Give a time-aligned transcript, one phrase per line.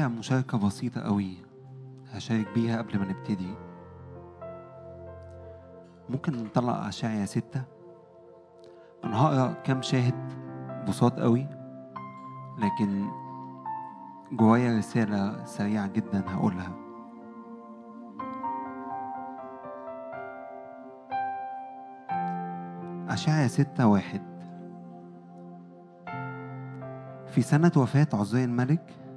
[0.00, 1.36] جوايا مشاركة بسيطة قوي.
[2.12, 3.54] هشارك بيها قبل ما نبتدي.
[6.08, 7.62] ممكن نطلع أشعيا ستة.
[9.04, 10.32] أنا هقرأ كام شاهد
[10.88, 11.46] بساط قوي
[12.58, 13.08] لكن
[14.32, 16.72] جوايا رسالة سريعة جدا هقولها.
[23.08, 24.22] أشعيا ستة واحد.
[27.26, 29.09] في سنة وفاة عزي الملك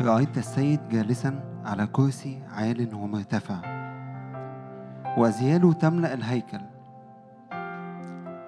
[0.00, 3.60] رأيت السيد جالسا على كرسي عال ومرتفع.
[5.18, 6.60] وأزياله تملأ الهيكل.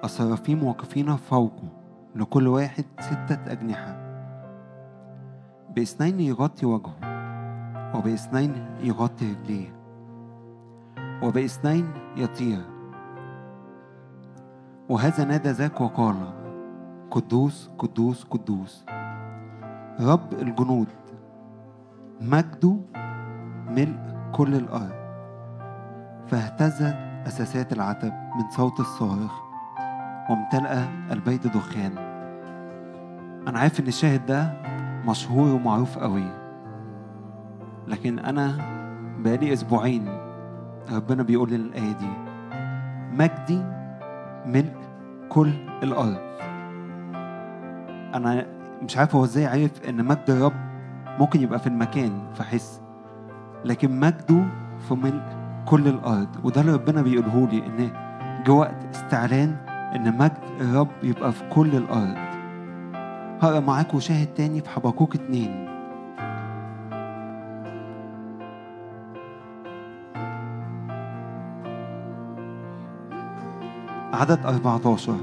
[0.05, 1.69] الصرافيم واقفين فوقه
[2.17, 3.97] لكل واحد ستة أجنحة.
[5.77, 6.95] بإثنين يغطي وجهه
[7.97, 9.69] وبإثنين يغطي رجليه
[11.23, 12.61] وبإثنين يطير.
[14.89, 16.17] وهذا نادى ذاك وقال
[17.11, 18.85] قدوس قدوس قدوس.
[20.01, 20.87] رب الجنود.
[22.23, 22.77] مجده
[23.69, 23.99] ملء
[24.33, 24.93] كل الأرض.
[26.27, 29.33] فاهتزت أساسات العتب من صوت الصارخ
[30.31, 31.93] وامتلأ البيت دخان.
[33.49, 34.53] أنا عارف إن الشاهد ده
[35.07, 36.25] مشهور ومعروف قوي
[37.89, 38.59] لكن أنا
[39.19, 40.09] بقالي أسبوعين
[40.93, 42.11] ربنا بيقول لي الآية دي.
[43.13, 43.63] مجدي
[44.47, 44.77] ملء
[45.29, 46.19] كل الأرض.
[48.15, 48.47] أنا
[48.83, 50.72] مش عارف هو إزاي عرف إن مجد الرب
[51.19, 52.81] ممكن يبقى في المكان فحس
[53.65, 54.45] لكن مجده
[54.89, 55.23] في ملء
[55.67, 56.29] كل الأرض.
[56.45, 57.91] وده اللي ربنا بيقوله لي إن
[58.47, 59.57] جه وقت استعلان
[59.97, 62.17] إن مجد الرب يبقى في كل الأرض.
[63.43, 65.69] هقرأ معاكم شاهد تاني في حبقوك اتنين.
[74.13, 75.15] عدد 14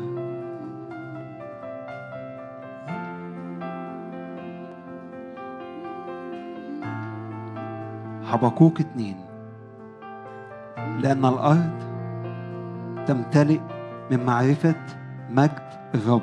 [8.40, 9.16] حبقوك اتنين.
[11.04, 11.80] لأن الأرض
[13.08, 13.60] تمتلئ
[14.12, 14.76] من معرفة
[15.30, 16.22] مجد الرب.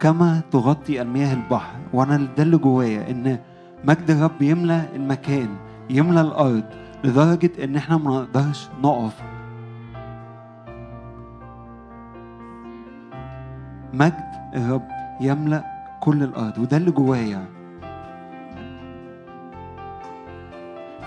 [0.00, 3.38] كما تغطي المياه البحر وأنا ده اللي جوايا إن
[3.84, 5.48] مجد الرب يملى المكان
[5.90, 6.64] يملى الأرض
[7.04, 9.22] لدرجة إن إحنا ما نقدرش نقف.
[13.92, 14.88] مجد الرب
[15.20, 15.64] يملأ
[16.00, 17.59] كل الأرض وده اللي جوايا.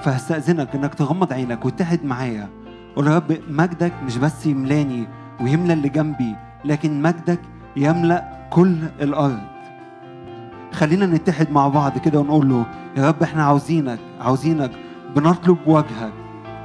[0.03, 2.49] فهستأذنك إنك تغمض عينك وتحد معايا.
[2.95, 5.07] قول يا رب مجدك مش بس يملاني
[5.41, 7.39] ويملى اللي جنبي لكن مجدك
[7.75, 9.39] يملأ كل الأرض.
[10.73, 12.65] خلينا نتحد مع بعض كده ونقول له
[12.97, 14.71] يا رب إحنا عاوزينك عاوزينك
[15.15, 16.13] بنطلب وجهك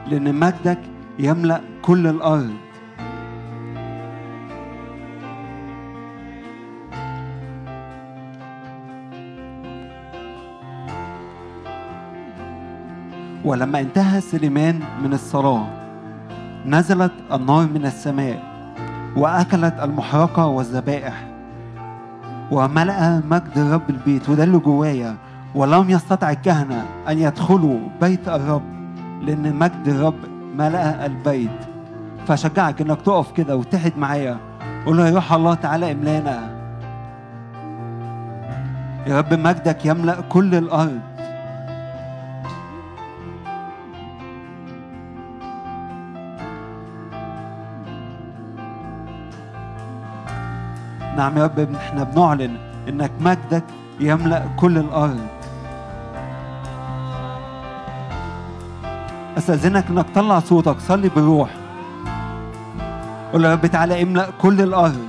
[0.06, 0.78] لأن مجدك
[1.18, 2.50] يملأ كل الأرض.
[13.48, 15.66] ولما انتهى سليمان من الصلاة
[16.66, 18.42] نزلت النار من السماء
[19.16, 21.26] وأكلت المحرقة والذبائح
[22.50, 25.16] وملأ مجد الرب البيت وده اللي جوايا
[25.54, 28.62] ولم يستطع الكهنة أن يدخلوا بيت الرب
[29.22, 30.14] لأن مجد الرب
[30.56, 31.58] ملأ البيت.
[32.26, 34.36] فأشجعك إنك تقف كده وتحد معايا
[34.86, 36.40] قول له يا روح الله تعالى املانا.
[39.06, 41.00] يا رب مجدك يملأ كل الأرض.
[51.18, 52.56] نعم يا رب إحنا بنعلن
[52.88, 53.64] إنك مجدك
[54.00, 55.26] يملأ كل الأرض.
[59.38, 61.50] أستأذنك إنك تطلع صوتك صلي بالروح
[63.32, 65.06] قول يا رب تعالى املأ كل الأرض.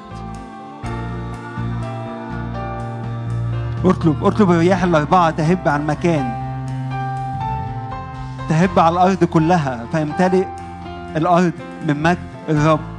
[3.85, 6.31] اطلب اطلب الرياح الأربعة تهب على المكان.
[8.49, 10.47] تهب على الأرض كلها فيمتلئ
[11.15, 11.53] الأرض
[11.87, 12.17] من مجد
[12.49, 12.98] الرب.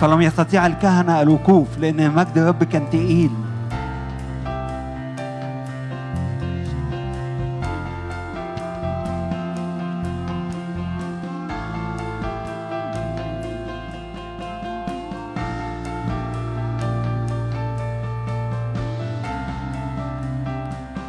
[0.00, 3.30] فلم يستطيع الكهنة الوقوف لأن مجد الرب كان تقيل.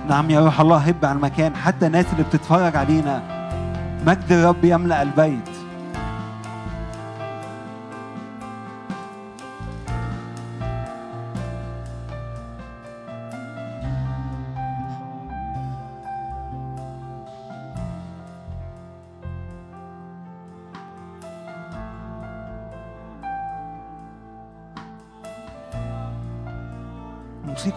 [0.10, 3.22] نعم يا روح الله هب على المكان حتى الناس اللي بتتفرج علينا.
[4.06, 5.57] مجد الرب يملأ البيت.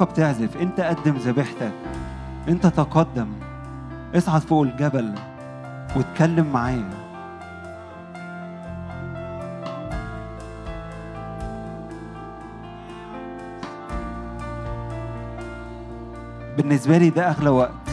[0.01, 1.73] الموسيقى بتعزف انت قدم ذبيحتك
[2.49, 3.29] انت تقدم.
[4.15, 5.15] اصعد فوق الجبل
[5.97, 6.85] واتكلم معاه
[16.57, 17.90] بالنسبة لي ده أغلى وقت.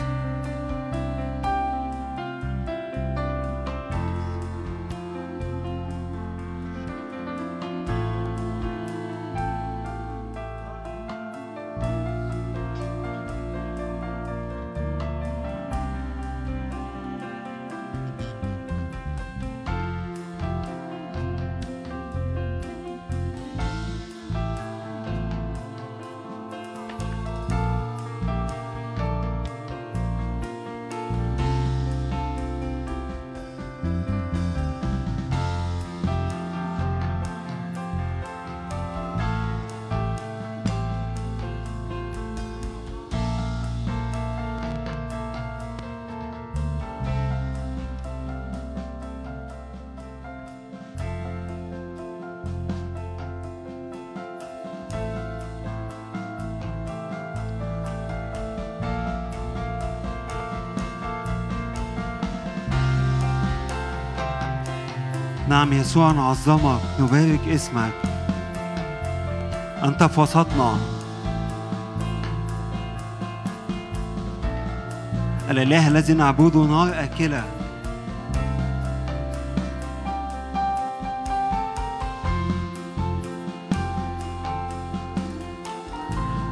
[65.77, 67.91] يسوع نعظمك نبارك اسمك.
[69.83, 70.77] أنت في وسطنا.
[75.49, 77.43] الإله الذي نعبده نار آكلة.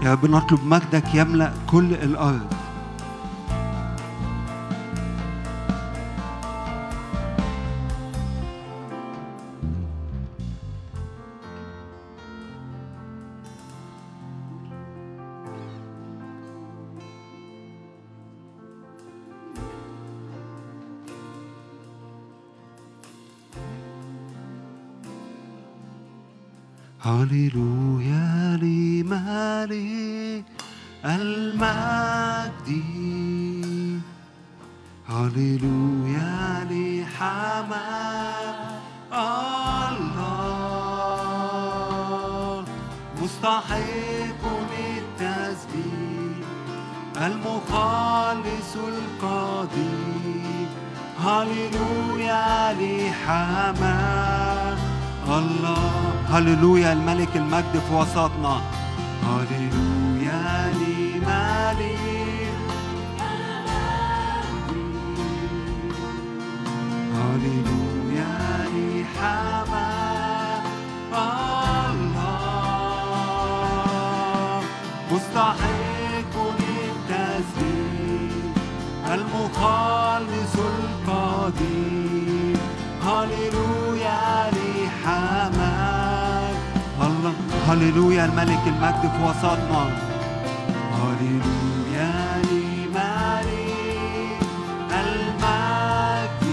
[0.03, 2.54] يا رب نطلب مجدك يملأ كل الأرض.
[27.05, 30.45] هللويا لمالك
[31.05, 32.69] المجد.
[35.09, 38.55] هللويا لحمام
[39.13, 40.15] الله.
[43.21, 46.45] مستحق للتسبيح
[47.17, 50.67] المخلص القدير
[51.19, 54.45] هللويا لحمام
[55.29, 56.13] الله.
[56.29, 58.61] هللويا الملك المجد في وسطنا.
[59.23, 62.05] هللويا لملك
[67.15, 68.35] هللويا
[68.75, 70.63] لحمام
[71.95, 72.25] الله.
[75.11, 77.95] مستحق للتسبيح
[79.13, 81.84] المخلص القدير
[87.67, 89.83] هللويا الملك المجد في وسطنا.
[90.93, 93.45] هللويا لملك
[94.91, 96.43] المجد.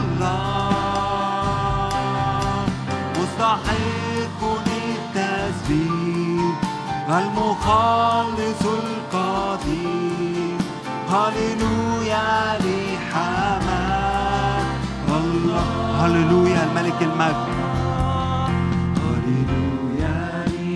[0.00, 0.30] الله.
[3.18, 6.54] مستحق للتسبيح
[7.08, 10.58] المخلص القدير.
[11.10, 13.59] هللويا الله
[16.00, 17.70] هللويا الملك المجد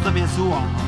[0.00, 0.79] عظم يسوع هللويا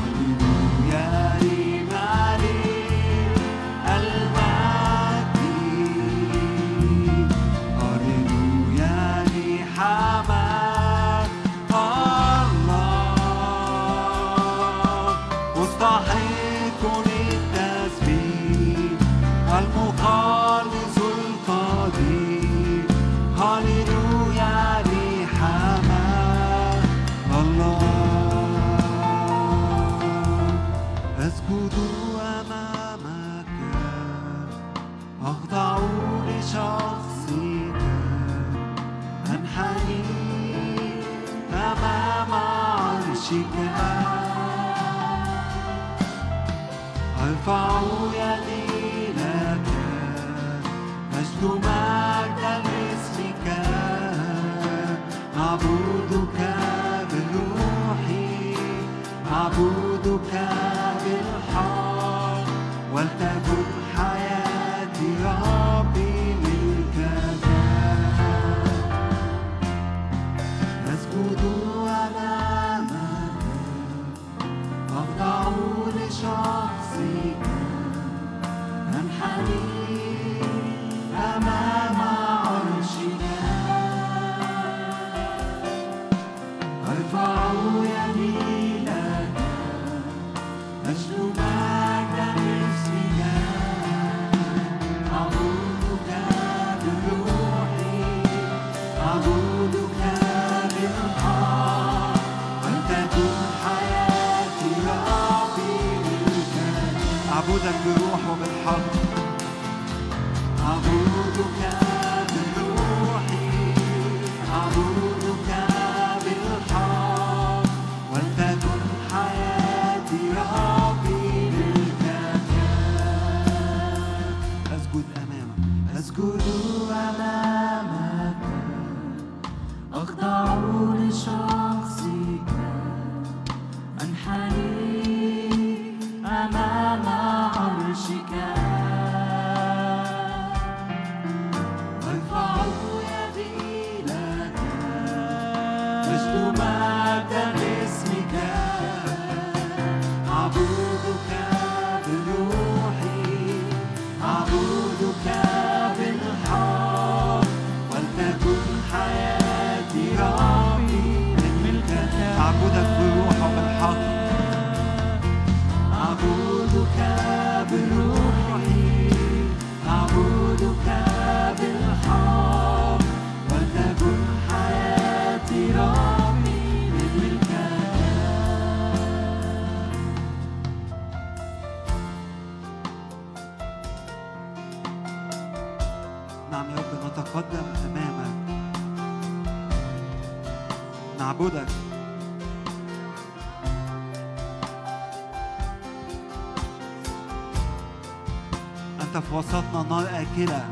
[200.37, 200.63] كده.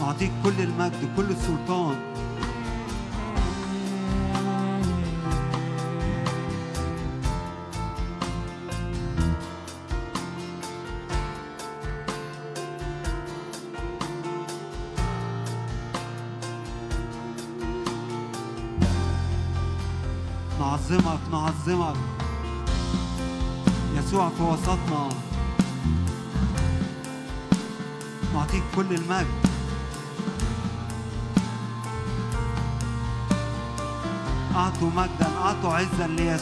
[0.00, 1.96] نعطيك كل المجد كل السلطان.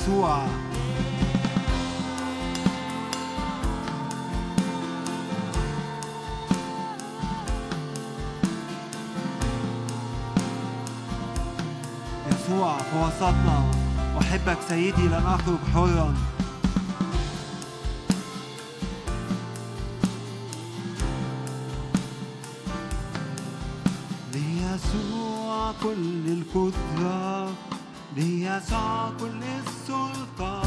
[0.03, 0.47] يسوع
[12.31, 13.71] يسوع في وسطنا
[14.21, 16.15] أحبك سيدي لن أخرج حرا.
[24.35, 27.72] ليسوع كل القدرة.
[28.17, 30.63] ليسوع كل السلطة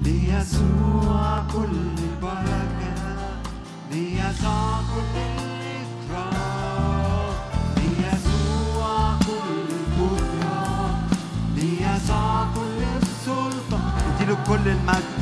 [0.00, 2.94] ليسوع كل البركة
[3.92, 6.50] ليسوع كل الإكرام
[7.76, 10.98] ليسوع كل القدرة
[11.54, 13.80] ليسوع كل السلطة.
[14.16, 15.20] اديله كل المجد.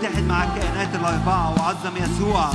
[0.00, 2.50] اتحد مع الكائنات الأربعة وعظم يسوع.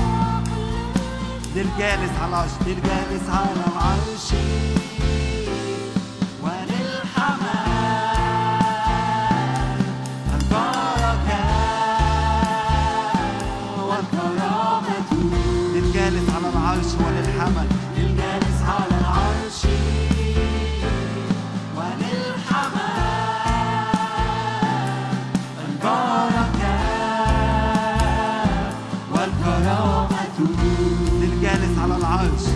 [1.55, 4.33] للجالس على العرش للجالس على العرش.
[16.75, 17.67] العرش وللحمل.
[17.97, 19.65] للجالس على العرش.
[25.65, 26.75] البركة.
[29.11, 30.09] والكرامة.
[31.21, 32.54] للجالس على العرش.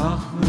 [0.00, 0.47] Ah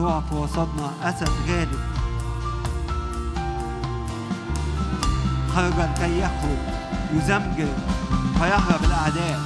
[0.00, 1.80] يسوع في وسطنا أسد غالب
[5.54, 6.58] خرج كي يخرج
[7.14, 7.68] يزمجر
[8.38, 9.40] فيهرب الأعداء.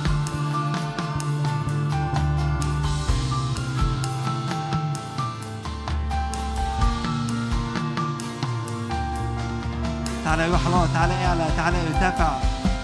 [10.25, 12.38] تعالى يا روح الله تعالى اعلى تعالى ارتفع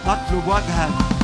[0.06, 1.19] نطلب وجهك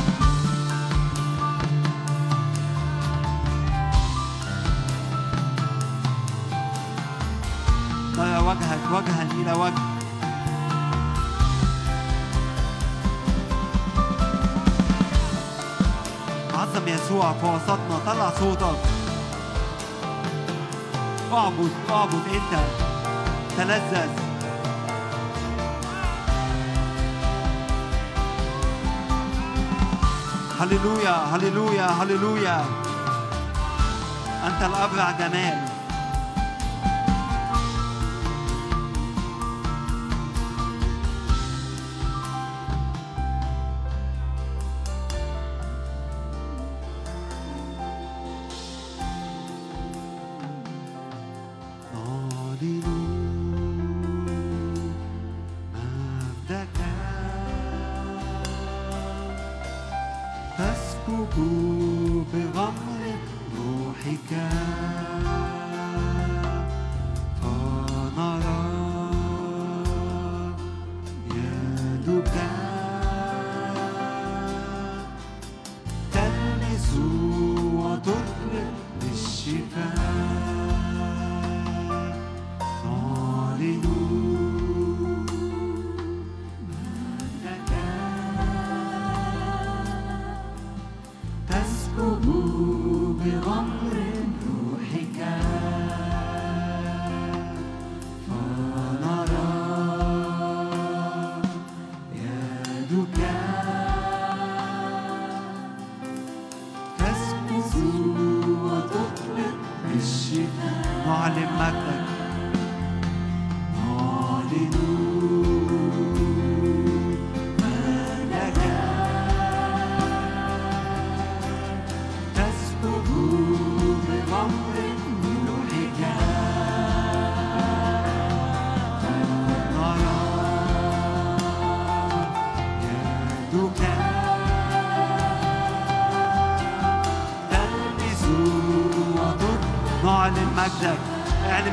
[9.41, 9.81] إلى وجه.
[16.53, 18.79] عظم يسوع في وسطنا طلع صوتك.
[21.33, 22.63] اعبد اعبد أنت.
[23.57, 24.09] تلذذ.
[30.59, 32.65] هللويا هللويا هللويا.
[34.47, 35.66] أنت الأبرع جمال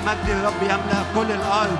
[0.07, 1.79] مجد الرب يملأ كل الأرض.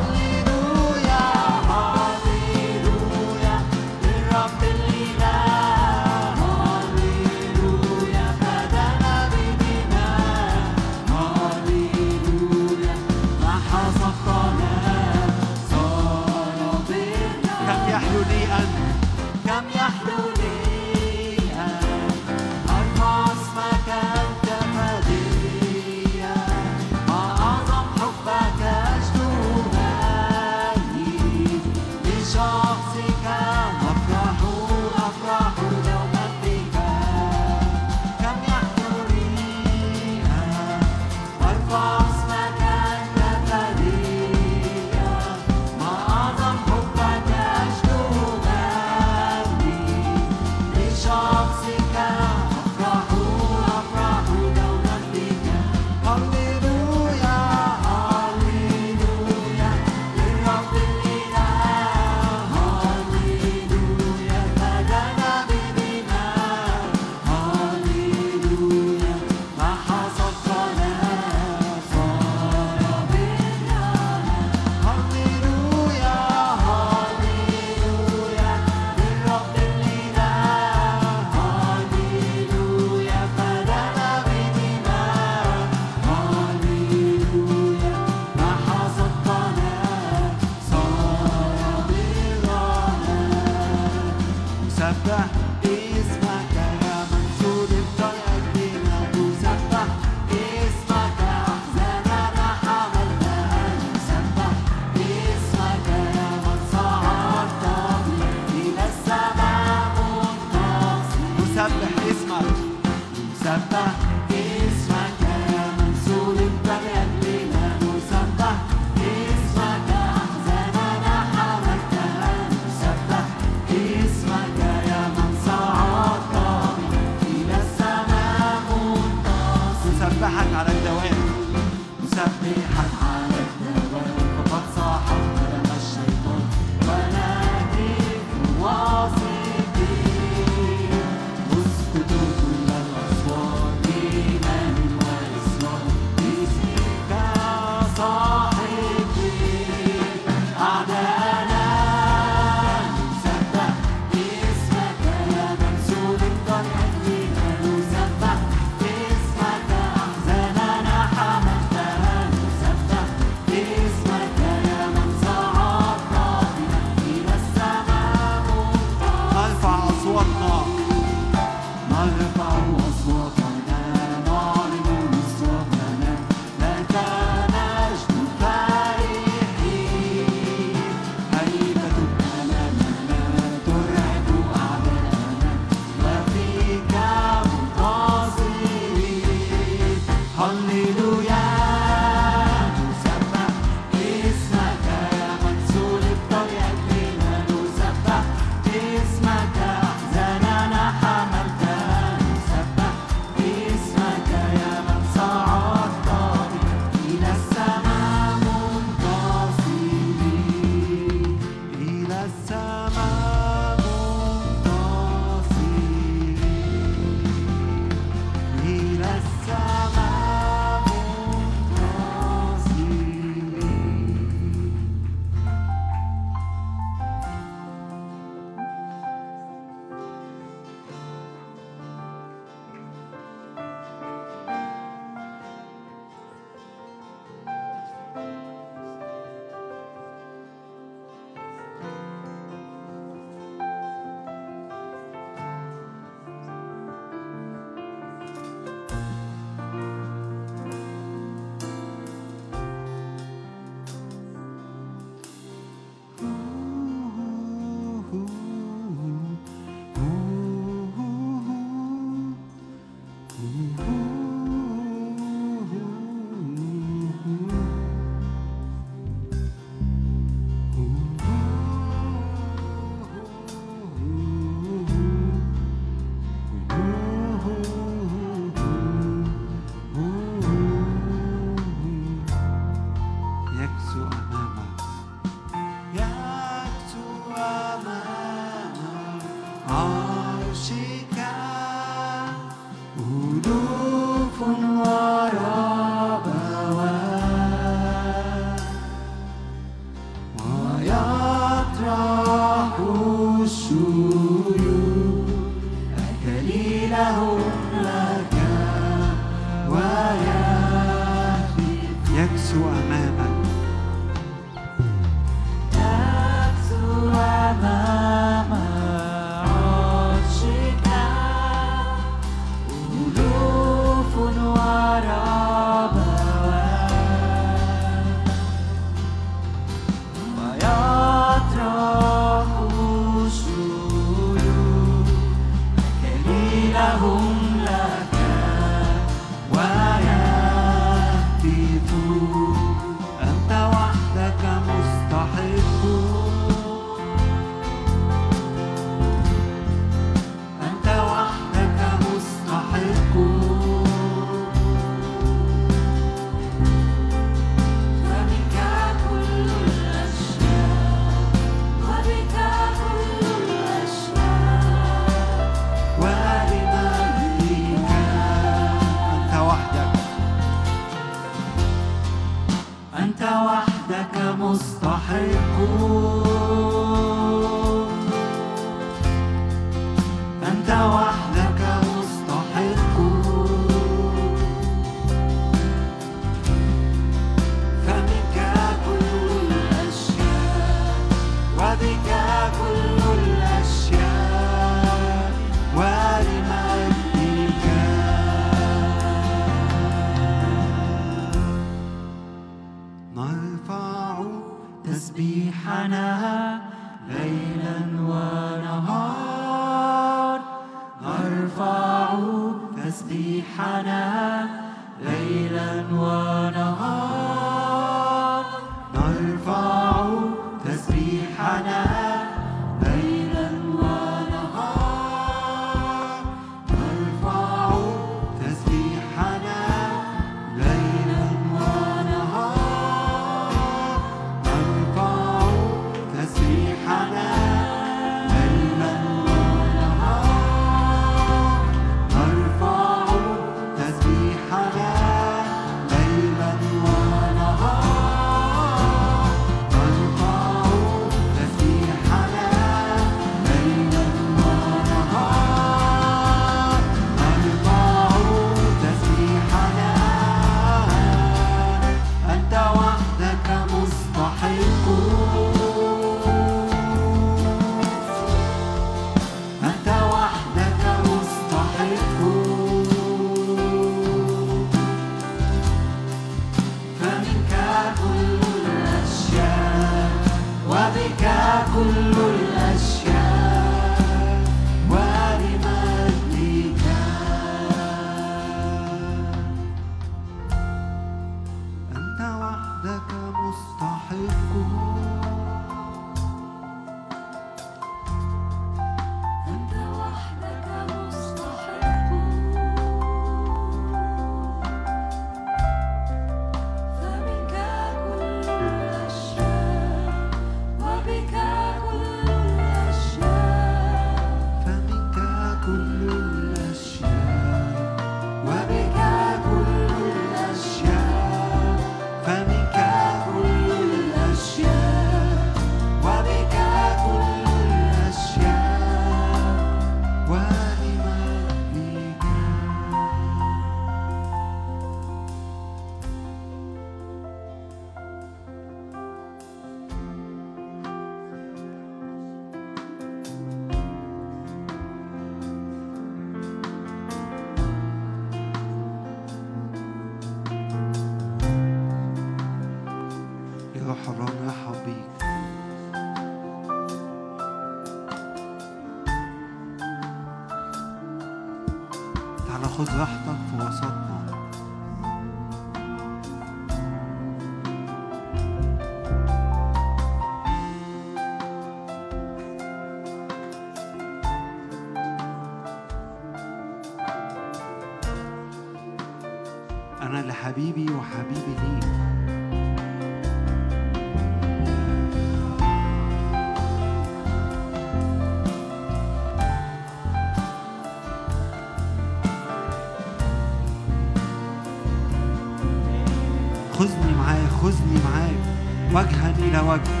[599.51, 600.00] 难怪。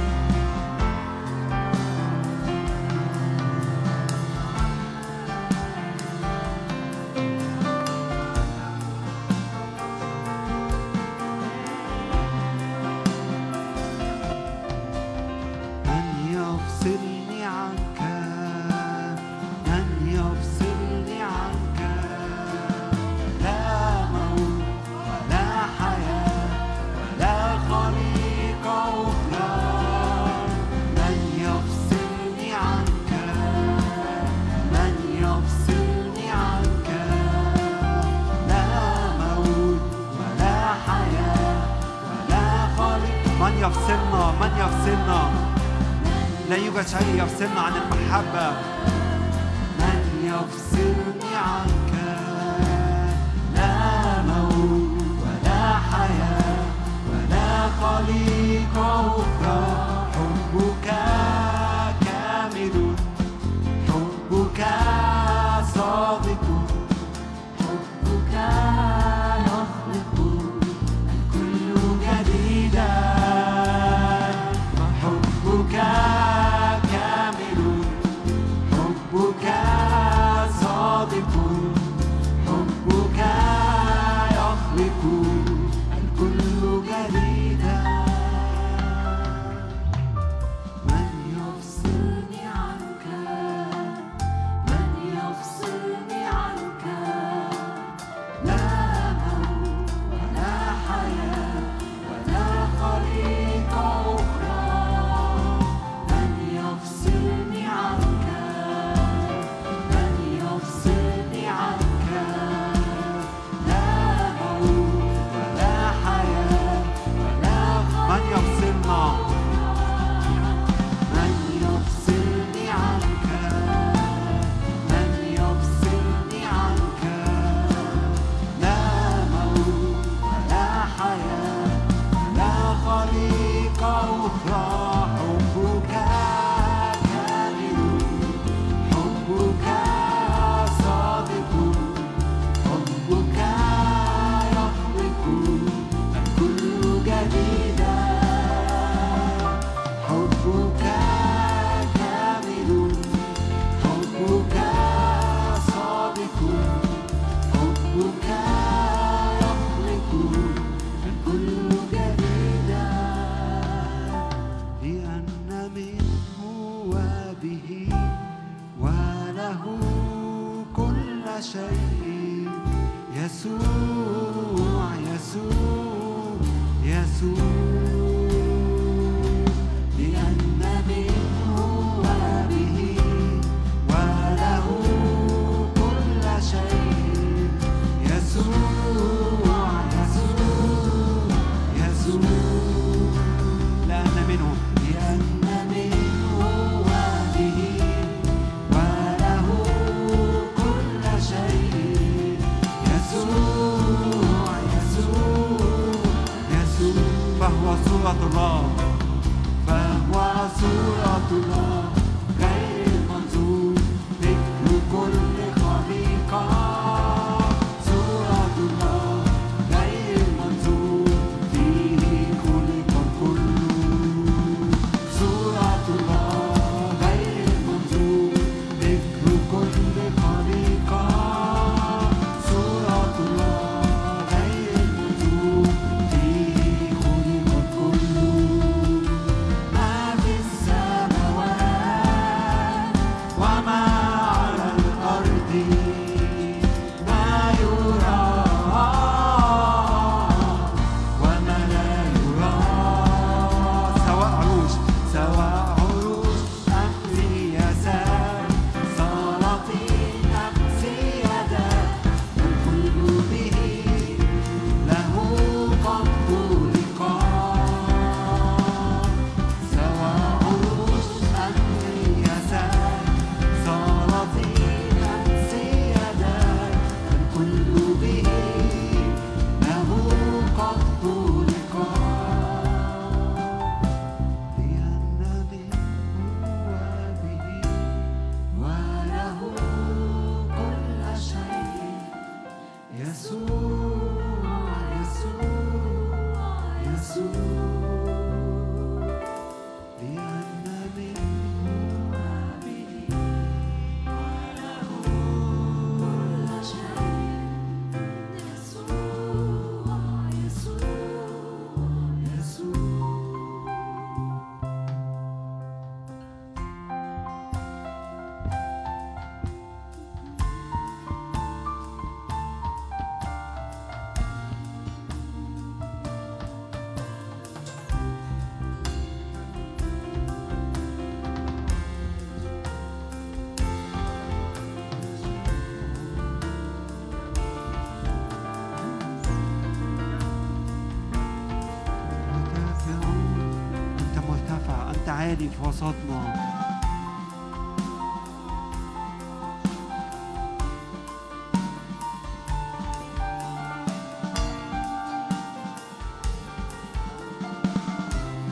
[47.00, 47.99] حبك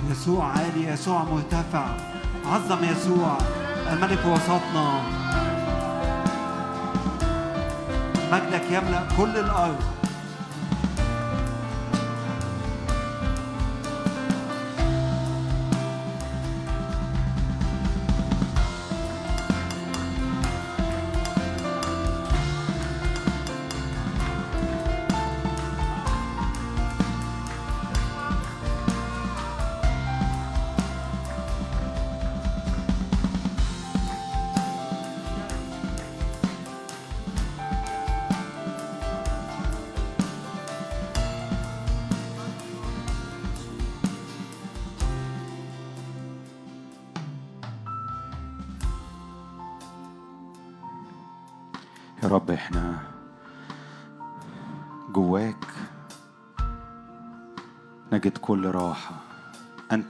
[0.09, 1.85] يسوع عالي يسوع مرتفع.
[2.45, 3.37] عظم يسوع.
[3.91, 5.01] الملك وسطنا.
[8.31, 9.98] مجدك يملأ كل الأرض.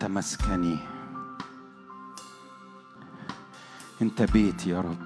[0.10, 0.80] مسكني
[4.02, 4.98] أنت بيتي يا رب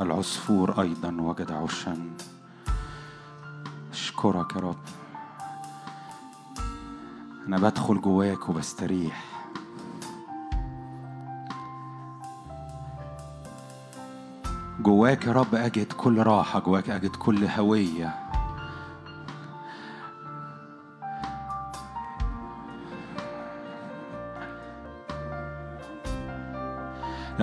[0.00, 2.10] العصفور أيضا وجد عشا
[3.92, 4.78] أشكرك يا رب.
[7.46, 9.24] أنا بدخل جواك وبستريح.
[14.80, 18.23] جواك يا رب أجد كل راحة جواك أجد كل هوية.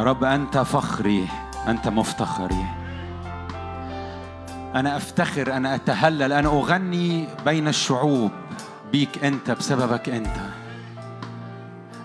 [0.01, 1.27] يا رب أنت فخري
[1.67, 2.65] أنت مفتخري.
[4.75, 8.31] أنا أفتخر أنا أتهلل أنا أغني بين الشعوب
[8.91, 10.37] بيك أنت بسببك أنت.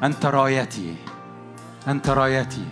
[0.02, 0.96] أنت رايتي
[1.88, 2.64] أنت رايتي.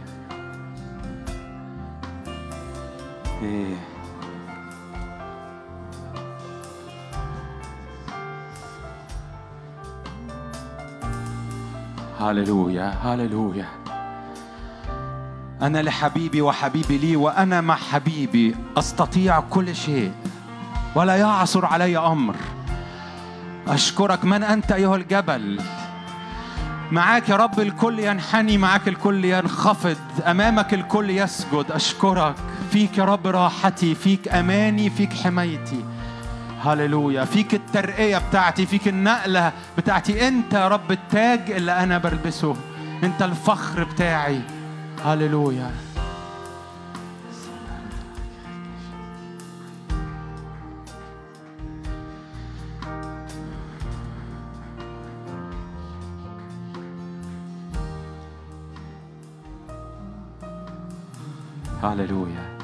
[3.43, 3.77] إيه.
[12.20, 13.84] هللويا هللويا
[15.65, 18.55] أنا لحبيبي وحبيبي لي وأنا مع حبيبي.
[18.77, 20.12] أستطيع كل شيء.
[20.95, 22.37] ولا يعثر علي أمر.
[23.69, 25.61] أشكرك من أنت أيها الجبل.
[26.93, 29.97] معاك يا رب الكل ينحني معاك الكل ينخفض.
[30.27, 31.67] أمامك الكل يسجد.
[31.71, 32.35] أشكرك.
[32.71, 35.85] فيك يا رب راحتي فيك أماني فيك حمايتي.
[36.65, 37.25] هللويا.
[37.25, 40.29] فيك الترقية بتاعتي فيك النقلة بتاعتي.
[40.29, 42.57] أنت يا رب التاج اللي أنا بلبسه.
[43.03, 44.41] أنت الفخر بتاعي.
[45.05, 45.70] هللويا
[61.82, 62.59] هللويا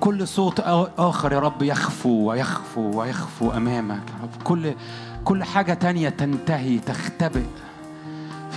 [0.00, 0.60] كل صوت
[0.98, 4.02] آخر يا رب يخفو ويخفو ويخفو أمامك.
[4.10, 4.74] يا رب كل
[5.24, 7.44] كل حاجة تانية تنتهي تختبئ.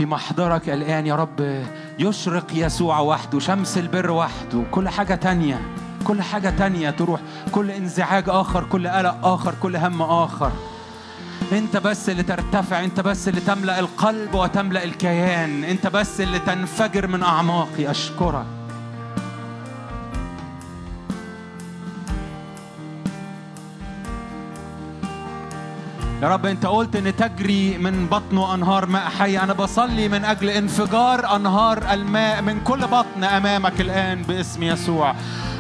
[0.02, 1.64] في محضرك الآن يا رب
[2.00, 5.62] يشرق يسوع وحده شمس البر وحده كل حاجة تانية
[6.04, 7.20] كل حاجة تانية تروح
[7.52, 10.52] كل انزعاج آخر كل قلق آخر كل هم آخر.
[11.52, 17.08] انت بس اللي ترتفع انت بس اللي تملأ القلب وتملأ الكيان انت بس اللي تنفجر
[17.08, 18.46] من أعماقي أشكرك.
[26.22, 29.38] يا رب انت قلت ان تجري من بطنه انهار ماء حي.
[29.40, 35.16] أنا بصلي من أجل انفجار انهار الماء من كل بطن امامك الان باسم يسوع.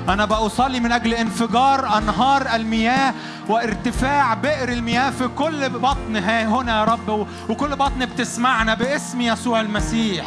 [0.09, 3.13] أنا بصلي من أجل انفجار انهار المياه
[3.49, 9.61] وارتفاع بئر المياه في كل بطن ها هنا يا رب وكل بطن بتسمعنا باسم يسوع
[9.61, 10.25] المسيح.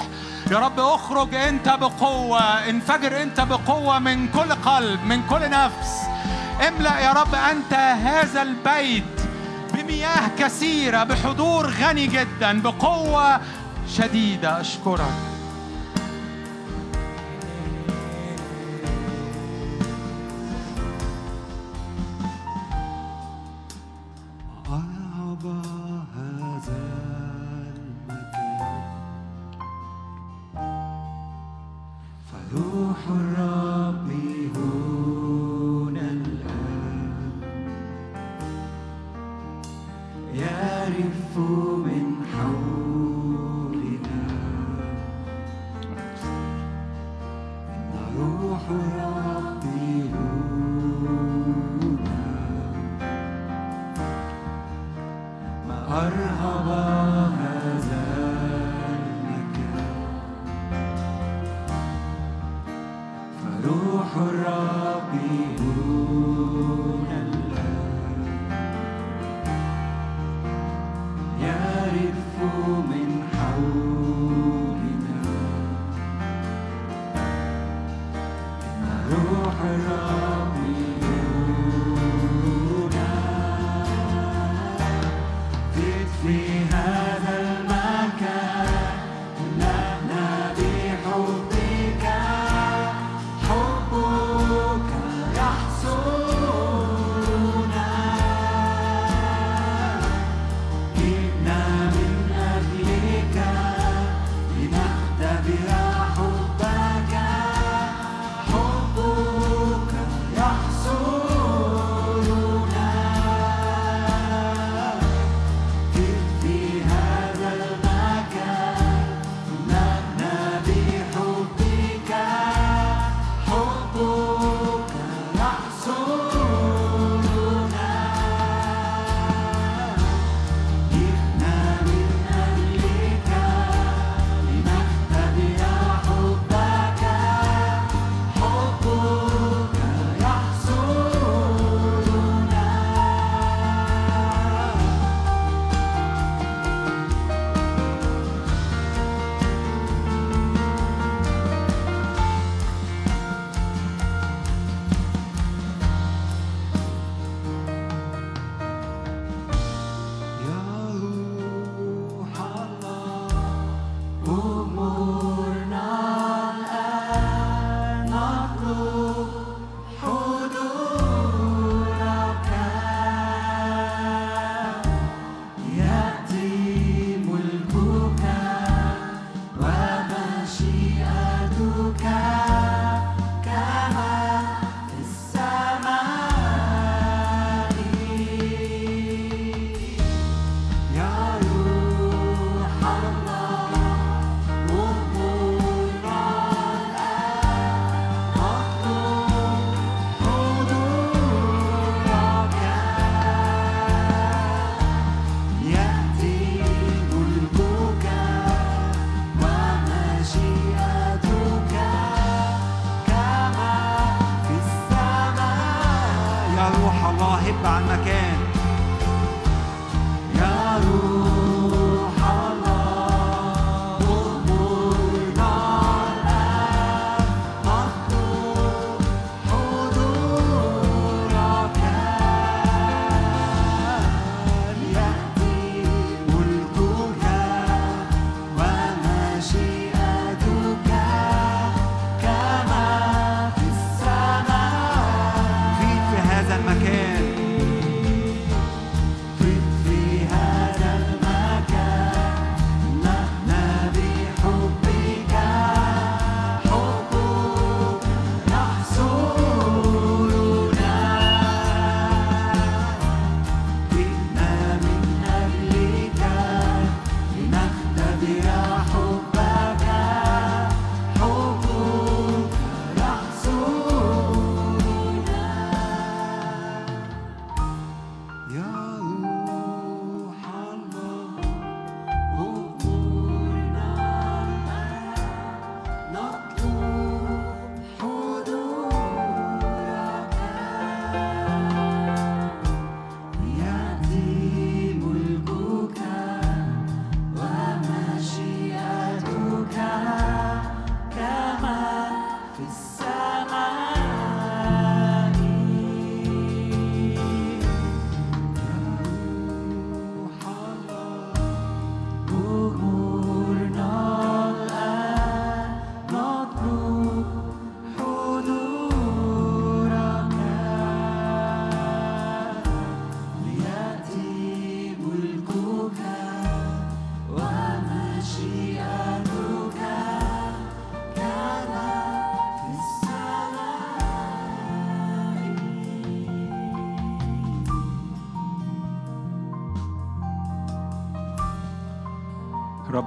[0.50, 6.00] يا رب اخرج انت بقوة انفجر انت بقوة من كل قلب من كل نفس.
[6.68, 9.23] املأ يا رب انت هذا البيت.
[9.74, 13.40] بمياه كثيرة بحضور غني جدا بقوة
[13.96, 14.60] شديدة.
[14.60, 15.33] أشكرك.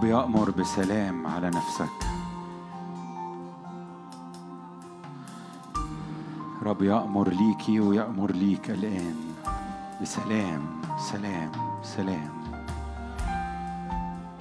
[0.07, 1.89] يأمر بسلام على نفسك.
[6.63, 9.15] رب يأمر ليكي ويأمر ليك الآن.
[10.01, 10.81] بسلام
[11.11, 11.51] سلام
[11.83, 12.33] سلام.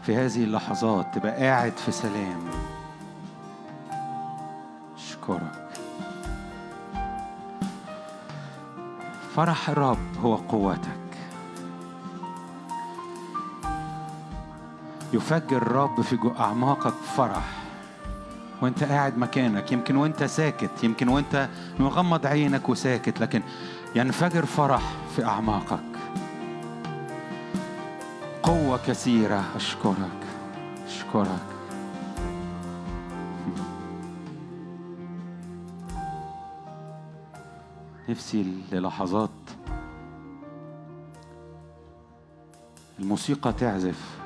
[0.02, 2.40] في هذه اللحظات تبقى قاعد في سلام.
[4.96, 5.68] أشكرك.
[9.34, 10.95] فرح الرب هو قوتك.
[15.16, 17.52] يفجر الرب في أعماقك فرح.
[18.62, 19.72] وانت قاعد مكانك.
[19.72, 20.84] يمكن وانت ساكت.
[20.84, 21.48] يمكن وانت
[21.78, 23.42] مغمض عينك وساكت لكن
[23.94, 25.80] ينفجر فرح في أعماقك.
[28.42, 29.44] قوة كثيرة.
[29.56, 29.96] أشكرك.
[30.86, 31.46] أشكرك.
[38.08, 39.30] نفسي للحظات
[42.98, 44.26] الموسيقى تعزف.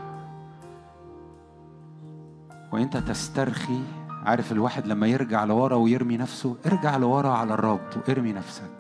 [2.73, 8.71] وانت تسترخي عارف الواحد لما يرجع لورا ويرمي نفسه ارجع لورا على الرب وارمي نفسك.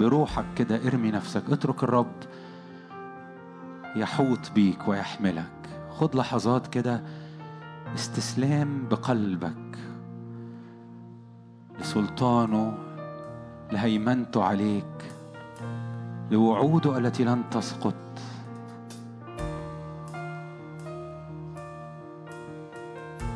[0.00, 2.14] بروحك كده ارمي نفسك اترك الرب
[3.96, 5.50] يحوط بيك ويحملك.
[5.90, 7.02] خد لحظات كده
[7.94, 9.78] استسلام بقلبك
[11.80, 12.74] لسلطانه
[13.72, 15.12] لهيمنته عليك
[16.30, 17.94] لوعوده التي لن تسقط.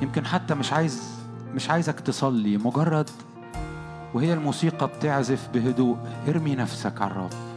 [0.02, 1.02] يمكن حتى مش عايز
[1.54, 3.10] مش عايزك تصلي مجرد
[4.14, 5.96] وهي الموسيقى بتعزف بهدوء
[6.28, 7.51] ارمي نفسك على الرب.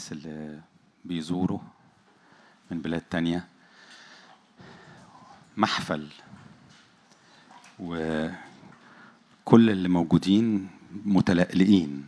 [0.00, 0.60] الناس اللي
[1.04, 1.58] بيزوروا
[2.70, 3.46] من بلاد تانية.
[5.56, 6.08] محفل
[7.78, 8.30] وكل
[9.70, 10.68] اللي موجودين
[11.04, 12.06] متلألئين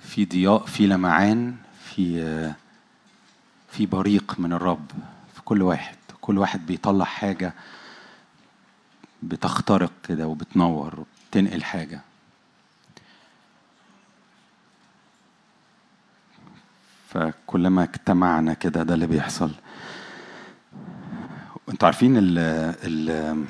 [0.00, 2.54] في ضياء في لمعان في
[3.70, 4.90] في بريق من الرب
[5.34, 5.96] في كل واحد.
[6.20, 7.54] كل واحد بيطلع حاجة
[9.22, 12.00] بتخترق كده وبتنور وبتنقل حاجة.
[17.12, 19.50] فكلما اجتمعنا كده ده اللي بيحصل.
[21.68, 22.38] أنتوا عارفين ال
[22.84, 23.44] ال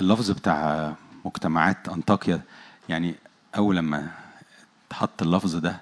[0.00, 0.94] اللفظ بتاع
[1.24, 2.40] مجتمعات أنطاكيا؟
[2.88, 3.14] يعني
[3.56, 4.08] أول لما
[4.88, 5.80] اتحط اللفظ ده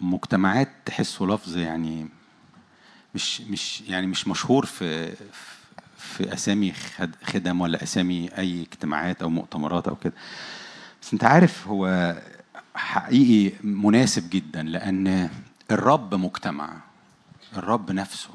[0.00, 2.06] مجتمعات تحسه لفظ يعني
[3.14, 5.12] مش مش يعني مش مشهور في
[5.98, 6.72] في أسامي
[7.24, 10.12] خدم ولا أسامي أي اجتماعات أو مؤتمرات أو كده.
[11.02, 12.14] بس أنت عارف هو
[12.74, 15.30] حقيقي مناسب جدا لأن
[15.72, 16.80] الرب مجتمع
[17.56, 18.30] الرب نفسه.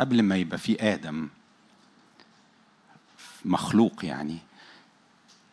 [0.00, 1.28] قبل ما يبقى في آدم
[3.44, 4.38] مخلوق يعني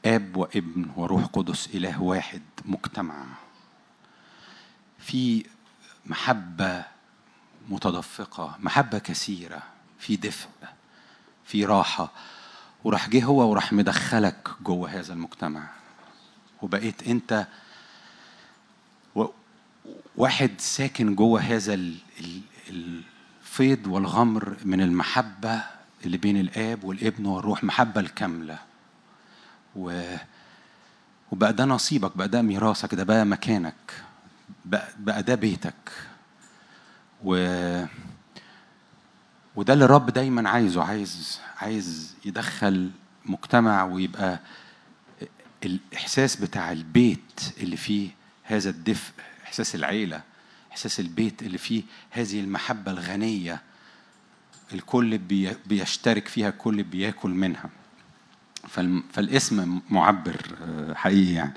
[0.06, 3.26] آب وابن وروح قدس إله واحد مجتمع.
[5.00, 5.46] في
[6.06, 6.86] محبة
[7.70, 9.64] متدفقة محبة كثيرة
[10.00, 10.50] في دفء
[11.46, 12.12] في راحة.
[12.84, 15.68] وراح جه هو وراح مدخلك جوه هذا المجتمع.
[16.62, 17.48] وبقيت أنت
[20.18, 21.80] واحد ساكن جوه هذا
[22.70, 25.64] الفيض والغمر من المحبة
[26.06, 28.60] اللي بين الآب والابن والروح محبة الكاملة.
[29.76, 30.16] و
[31.32, 34.04] وبقى ده نصيبك بقى ده ميراثك ده بقى مكانك
[34.66, 35.92] بقى, بقى ده بيتك.
[37.24, 37.36] و
[39.56, 42.92] وده اللي الرب دايما عايزه عايز عايز يدخل
[43.26, 44.40] مجتمع ويبقى
[45.66, 48.10] الإحساس بتاع البيت اللي فيه
[48.44, 49.14] هذا الدفء
[49.54, 50.22] إحساس العيلة
[50.72, 53.62] إحساس البيت اللي فيه هذه المحبة الغنية
[54.74, 55.18] الكل
[55.66, 57.70] بيشترك فيها الكل بياكل منها.
[59.14, 60.42] فالاسم معبر
[60.96, 61.54] حقيقي يعني.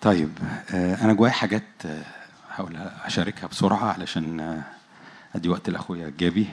[0.00, 0.38] طيب
[0.72, 1.64] أنا جوايا حاجات
[2.50, 4.62] هحاول أشاركها بسرعة علشان
[5.34, 6.48] أدي وقت لأخويا جابي.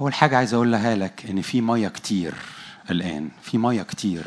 [0.00, 2.34] أول حاجة عايز أقولها لك إن في مية كتير
[2.90, 4.26] الآن في مية كتير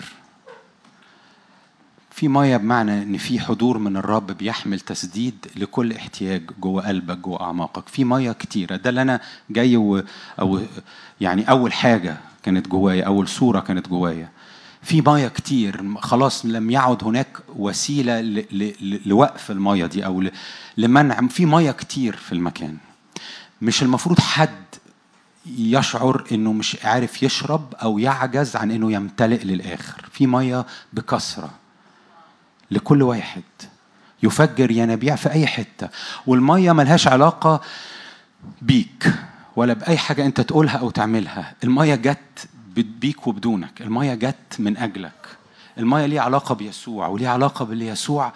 [2.15, 7.41] في مية بمعنى إن في حضور من الرب بيحمل تسديد لكل احتياج جوه قلبك جوه
[7.41, 7.87] أعماقك.
[7.87, 8.75] في مية كتيرة.
[8.75, 10.03] ده اللي أنا جاي و...
[10.39, 10.61] أو
[11.21, 14.29] يعني أول حاجة كانت جوايا أول صورة كانت جوايا.
[14.81, 15.97] في مية كتير.
[15.97, 18.45] خلاص لم يعد هناك وسيلة ل...
[18.51, 18.99] ل...
[19.05, 20.31] لوقف المية دي أو ل...
[20.77, 21.27] لمنع.
[21.27, 22.77] في مية كتير في المكان.
[23.61, 24.65] مش المفروض حد
[25.57, 30.05] يشعر إنه مش عارف يشرب أو يعجز عن إنه يمتلئ للآخر.
[30.11, 31.64] في مية بكثرة.
[32.71, 33.43] لكل واحد.
[34.23, 35.89] يفجر ينابيع في أي حتة.
[36.27, 37.61] والمية ملهاش علاقة
[38.61, 39.13] بيك
[39.55, 41.53] ولا بأي حاجة أنت تقولها أو تعملها.
[41.63, 43.81] المية جت بيك وبدونك.
[43.81, 45.27] المية جت من أجلك.
[45.77, 48.33] المية ليها علاقة بيسوع وليها علاقة باللي يسوع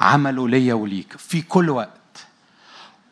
[0.00, 1.16] عمله ليا وليك.
[1.18, 1.90] في كل وقت.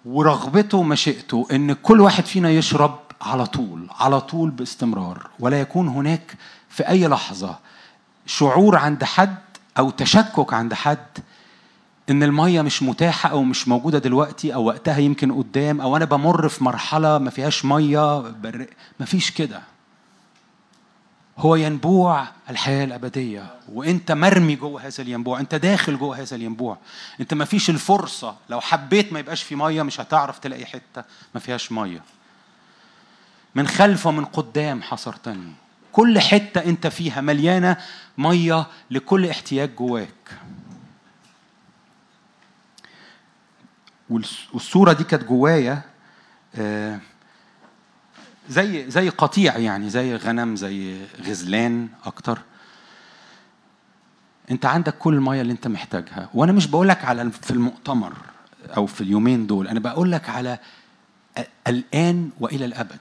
[0.04, 5.26] ورغبته ومشيئته أن كل واحد فينا يشرب على طول على طول باستمرار.
[5.40, 6.34] ولا يكون هناك
[6.68, 7.58] في أي لحظة
[8.26, 9.36] شعور عند حد
[9.78, 11.18] أو تشكك عند حد
[12.10, 16.48] إن المية مش متاحة أو مش موجودة دلوقتي أو وقتها يمكن قدام أو أنا بمر
[16.48, 18.66] في مرحلة ما فيهاش بر...
[19.00, 19.62] ما فيش كده.
[21.38, 23.54] هو ينبوع الحياة الأبدية.
[23.72, 25.40] وأنت مرمي جوه هذا الينبوع.
[25.40, 26.78] أنت داخل جوه هذا الينبوع.
[27.20, 28.36] أنت ما فيش الفرصة.
[28.50, 31.04] لو حبيت ما يبقاش في مية مش هتعرف تلاقي حتة
[31.34, 32.02] ما فيهاش مية.
[33.54, 35.52] من خلف ومن قدام حصرتني.
[35.92, 37.76] كل حتة أنت فيها مليانة
[38.18, 40.38] مية لكل احتياج جواك.
[44.52, 45.82] والصورة دي كانت جوايا
[48.48, 52.38] زي زي قطيع يعني زي غنم زي غزلان أكتر.
[54.50, 56.28] أنت عندك كل المية اللي أنت محتاجها.
[56.34, 58.12] وأنا مش بقولك على في المؤتمر
[58.76, 59.68] أو في اليومين دول.
[59.68, 60.58] أنا بقولك على
[61.66, 62.98] الآن وإلى الأبد.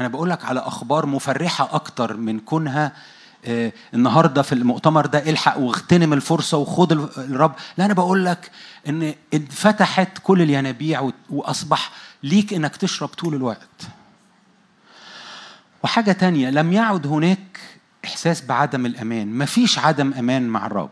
[0.00, 2.92] أنا بقول لك على أخبار مفرحة أكتر من كونها آه
[3.94, 8.50] النهارده في المؤتمر ده الحق واغتنم الفرصة وخد الرب، لا أنا بقول لك
[8.88, 11.90] إن اتفتحت كل الينابيع وأصبح
[12.22, 13.88] ليك إنك تشرب طول الوقت.
[15.84, 17.60] وحاجة تانية لم يعد هناك
[18.04, 20.90] إحساس بعدم الأمان، مفيش عدم أمان مع الرب.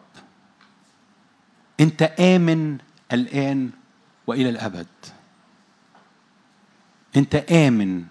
[1.80, 2.78] أنت آمن
[3.12, 3.70] الآن
[4.26, 4.86] وإلى الأبد.
[7.16, 8.04] أنت آمن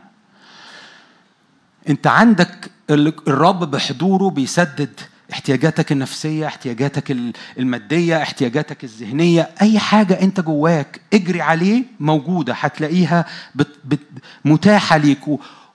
[1.89, 4.99] أنت عندك الرب بحضوره بيسدد
[5.33, 9.49] احتياجاتك النفسية احتياجاتك ال- المادية احتياجاتك الذهنية.
[9.61, 13.25] أي حاجة أنت جواك اجري عليه موجودة هتلاقيها
[13.55, 13.99] بت بت
[14.45, 15.19] متاحة ليك.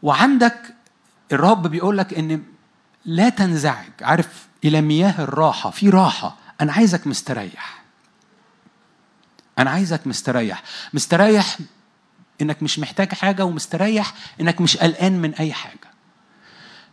[0.02, 0.74] وعندك
[1.32, 2.42] الرب بيقول لك إن
[3.04, 3.90] لا تنزعج.
[4.02, 5.70] عارف إلى مياه الراحة.
[5.70, 6.36] في راحة.
[6.60, 7.82] أنا عايزك مستريح.
[9.58, 10.62] أنا عايزك مستريح.
[10.94, 11.58] مستريح
[12.42, 15.83] إنك مش محتاج حاجة ومستريح إنك مش قلقان من أي حاجة.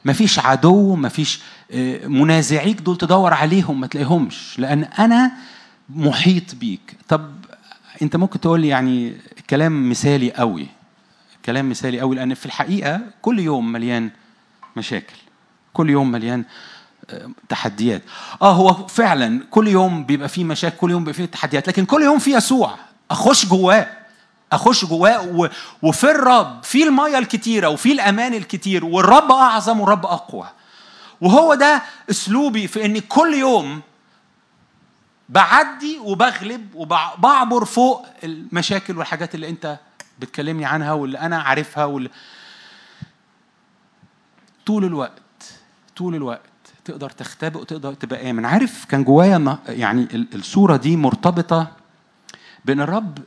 [0.06, 1.40] مفيش عدو مفيش
[1.72, 5.32] آه، منازعيك دول تدور عليهم ما تلاقيهمش لأن أنا
[5.90, 6.96] محيط بيك.
[7.08, 7.32] طب
[8.02, 9.14] أنت ممكن تقول لي يعني
[9.50, 10.68] كلام مثالي قوي
[11.46, 14.10] كلام مثالي قوي لأن في الحقيقة كل يوم مليان
[14.78, 15.16] مشاكل
[15.74, 16.44] كل يوم مليان
[17.10, 18.02] آه، تحديات.
[18.42, 22.02] آه هو فعلا كل يوم بيبقى فيه مشاكل كل يوم بيبقى فيه تحديات لكن كل
[22.02, 22.76] يوم فيه يسوع.
[23.12, 23.88] أخش جواه.
[24.52, 25.50] أخش جواه.
[25.82, 30.48] وفي الرب في المية الكتيرة وفي الأمان الكتير والرب أعظم والرب أقوى
[31.22, 33.82] وهو ده أسلوبي في إني كل يوم
[35.30, 39.80] بعدي وبغلب وبعبر فوق المشاكل والحاجات اللي أنت
[40.20, 42.10] بتكلمني عنها واللي أنا عارفها واللي
[44.66, 45.22] طول الوقت
[45.98, 46.42] طول الوقت
[46.86, 51.68] تقدر تختبئ وتقدر تبقى آمن عارف كان جوايا يعني ال- الصورة دي مرتبطة
[52.66, 53.18] بإن الرب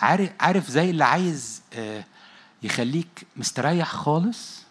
[0.00, 2.04] عارف عارف زي اللي عايز آه،
[2.62, 4.62] يخليك مستريح خالص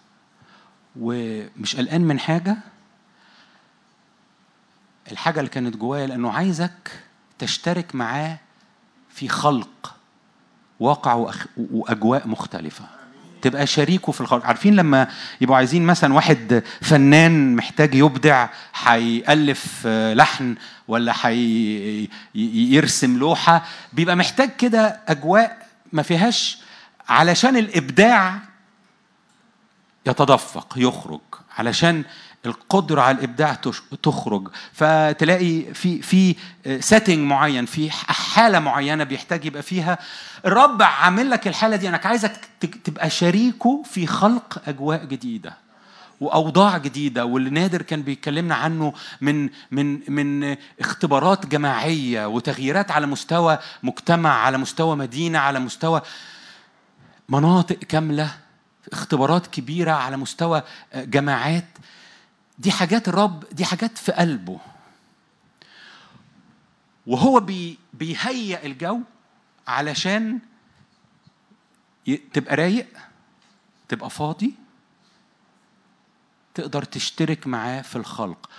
[1.00, 2.58] ومش قلقان من حاجة
[5.12, 7.04] الحاجة اللي كانت جوايا لأنه عايزك
[7.40, 8.40] تشترك معاه
[9.10, 9.96] في خلق
[10.80, 11.34] واقع.
[11.58, 12.99] وأجواء مختلفة
[13.42, 14.46] تبقى شريكه في الخلق.
[14.46, 15.08] عارفين لما
[15.42, 18.48] يبقوا عايزين مثلا واحد فنان محتاج يبدع
[18.84, 20.56] هيألف آه، لحن
[20.88, 21.14] ولا
[22.36, 23.64] هيرسم لوحة
[23.94, 26.58] بيبقى محتاج كده أجواء ما فيهاش
[27.10, 28.40] علشان الإبداع
[30.06, 31.22] يتدفق يخرج
[31.58, 32.04] علشان
[32.46, 33.58] القدرة على الإبداع
[34.04, 34.48] تخرج.
[34.74, 36.36] فتلاقي في في
[36.80, 39.98] سيتنج معين في حالة معينة بيحتاج يبقى فيها.
[40.46, 41.90] الرب عامل لك الحالة دي.
[41.90, 42.32] أنك عايزك
[42.84, 45.58] تبقى شريكه في خلق أجواء جديدة
[46.22, 47.26] وأوضاع جديدة.
[47.26, 54.58] واللي نادر كان بيكلمنا عنه من من من اختبارات جماعية وتغييرات على مستوى مجتمع على
[54.58, 56.02] مستوى مدينة على مستوى
[57.30, 58.32] مناطق كاملة
[58.92, 60.64] اختبارات كبيرة على مستوى
[60.96, 61.66] جماعات.
[62.60, 64.60] دي حاجات الرب دي حاجات في قلبه.
[67.08, 69.02] وهو بي بيهيئ الجو
[69.68, 70.40] علشان
[72.34, 72.88] تبقى رايق
[73.88, 74.54] تبقى فاضي
[76.54, 78.50] تقدر تشترك معاه في الخلق.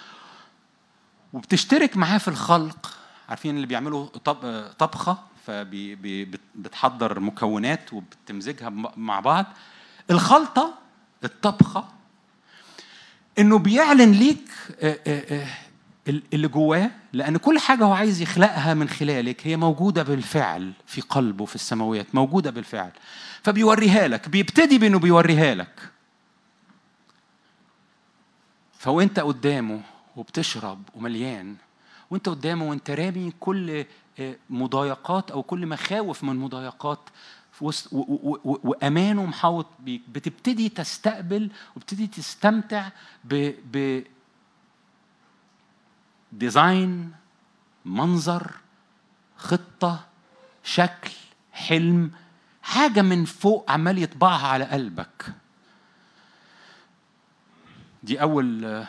[1.32, 2.96] وبتشترك معاه في الخلق
[3.28, 9.46] عارفين اللي بيعملوا طب طبخة فبتحضر مكونات وبتمزجها مع بعض.
[10.10, 10.74] الخلطة
[11.24, 11.88] الطبخة
[13.40, 14.48] إنه بيعلن ليك
[14.80, 15.46] آه، آه، آه،
[16.32, 21.44] اللي جواه لأن كل حاجة هو عايز يخلقها من خلالك هي موجودة بالفعل في قلبه
[21.44, 22.90] في السماويات موجودة بالفعل.
[23.42, 25.90] فبيوريها لك بيبتدي بإنه بيوريها لك.
[28.78, 29.80] فوأنت قدامه
[30.16, 31.56] وبتشرب ومليان
[32.10, 33.84] وأنت قدامه وأنت رامي كل
[34.50, 37.00] مضايقات أو كل مخاوف من مضايقات
[37.60, 40.02] في وسط وأمانه محاوط بيك.
[40.08, 42.88] بتبتدي تستقبل وبتبتدي تستمتع
[43.24, 44.04] ب ب
[46.32, 47.12] ديزاين
[47.84, 48.50] منظر
[49.36, 50.06] خطة
[50.64, 51.10] شكل
[51.52, 52.10] حلم
[52.62, 55.34] حاجة من فوق عمال يطبعها على قلبك.
[58.02, 58.84] دي أول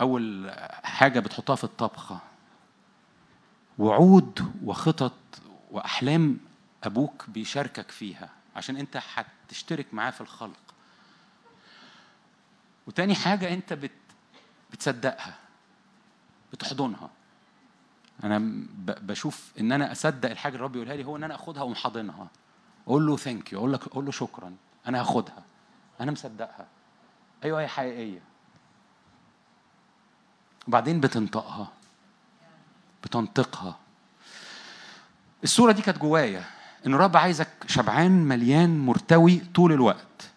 [0.00, 0.50] أول
[0.84, 2.18] حاجة بتحطها في الطبخة.
[3.78, 5.12] وعود وخطط
[5.70, 6.38] وأحلام
[6.82, 10.60] أبوك بيشاركك فيها عشان أنت هتشترك معاه في الخلق.
[12.86, 13.90] وتاني حاجة أنت بت
[14.72, 15.38] بتصدقها
[16.52, 17.10] بتحضنها.
[18.24, 21.62] أنا ب- بشوف إن أنا أصدق الحاجة اللي الرب يقولها لي هو إن أنا أخدها
[21.62, 22.28] وأقوم حاضنها.
[22.86, 24.56] أقول له ثانك يو أقول لك أقول له شكرا
[24.88, 25.42] أنا هاخدها
[26.00, 26.66] أنا مصدقها.
[27.44, 28.22] أيوه هي حقيقية.
[30.68, 31.72] وبعدين بتنطقها
[33.04, 33.78] بتنطقها.
[35.44, 36.44] الصورة دي كانت جوايا.
[36.86, 40.30] إن الرب عايزك شبعان مليان مرتوي طول الوقت.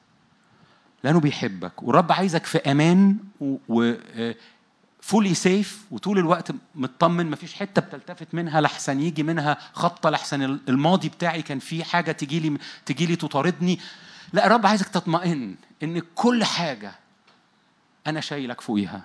[1.03, 1.83] لأنه بيحبك.
[1.83, 3.17] والرب عايزك في أمان
[3.69, 3.93] و
[5.01, 7.31] فولي سيف وطول الوقت مطمن.
[7.31, 12.39] مفيش حتة بتلتفت منها لحسن يجي منها خبطة لحسن الماضي بتاعي كان فيه حاجة تجي
[12.39, 13.79] لي تجي لي تطاردني.
[14.33, 16.95] لا الرب عايزك تطمئن إن كل حاجة
[18.07, 19.01] أنا شايلك فوقيها.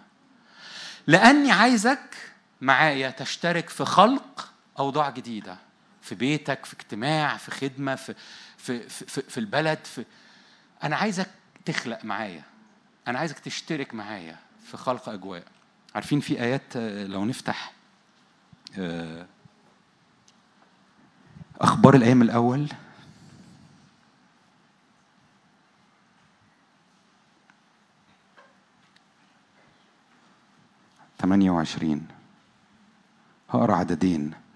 [1.07, 2.17] لأني عايزك
[2.61, 5.57] معايا تشترك في خلق أوضاع جديدة.
[6.11, 8.15] في بيتك في اجتماع في خدمة في
[8.57, 10.05] في في, في, البلد في
[10.82, 11.31] أنا عايزك
[11.65, 12.43] تخلق معايا.
[13.09, 15.45] أنا عايزك تشترك معايا في خلق أجواء.
[15.95, 17.73] عارفين في آيات آه، لو نفتح
[18.78, 19.27] آه،
[21.61, 22.69] أخبار الأيام الأول.
[31.19, 32.09] ثمانية وعشرين.
[33.51, 34.50] هقرأ عددين.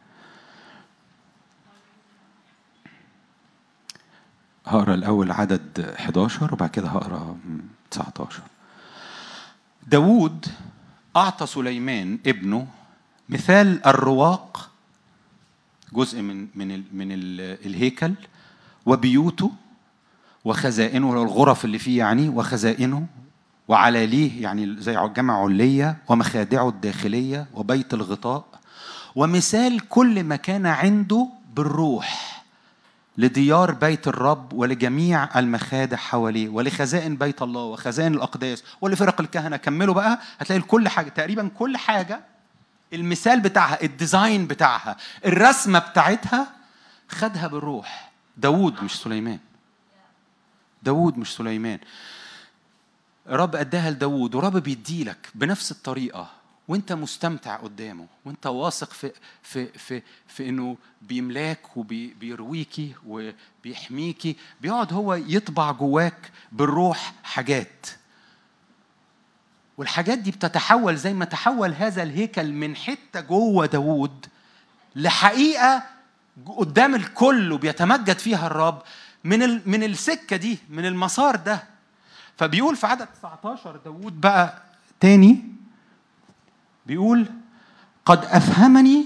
[4.67, 7.37] هقرأ الأول عدد 11 وبعد كده هقرأ
[7.91, 8.43] 19
[9.87, 10.47] داوود
[11.17, 12.67] أعطى سليمان ابنه
[13.29, 14.71] مثال الرواق
[15.93, 18.15] جزء من من من ال الهيكل
[18.87, 19.53] وبيوته
[20.45, 23.07] وخزائنه الغرف اللي فيه يعني وخزائنه
[23.69, 28.45] وعلاليه يعني زي جمع علية ومخادعه الداخلية وبيت الغطاء
[29.15, 32.34] ومثال كل ما كان عنده بالروح.
[33.19, 39.57] لديار بيت الرب ولجميع المخادع حواليه ولخزائن بيت الله وخزائن الأقداس ولفرق الكهنة.
[39.57, 41.09] كملوا بقى هتلاقي كل حاجة.
[41.09, 42.21] تقريبا كل حاجة
[42.93, 44.97] المثال بتاعها الديزاين بتاعها
[45.27, 46.47] الرسمة بتاعتها
[47.09, 48.13] خدها بالروح.
[48.37, 49.39] داوود مش سليمان.
[50.83, 51.79] داوود مش سليمان.
[53.29, 56.31] رب اداها لداوود ورب بيديلك بنفس الطريقة.
[56.69, 59.13] وانت مستمتع قدامه وانت واثق في
[59.43, 67.87] في في في انه بيملاك وبيرويكي وبيحميكي بيقعد هو يطبع جواك بالروح حاجات.
[69.79, 74.27] والحاجات دي بتتحول زي ما تحول هذا الهيكل من حتة جوه داوود
[74.97, 75.83] لحقيقة
[76.47, 78.83] قدام الكل وبيتمجد فيها الرب
[79.25, 81.65] من من السكة دي من المسار ده.
[82.39, 84.63] فبيقول في عدد 19 داوود بقى
[85.01, 85.45] تاني
[86.87, 87.27] بيقول
[88.07, 89.05] قد أفهمني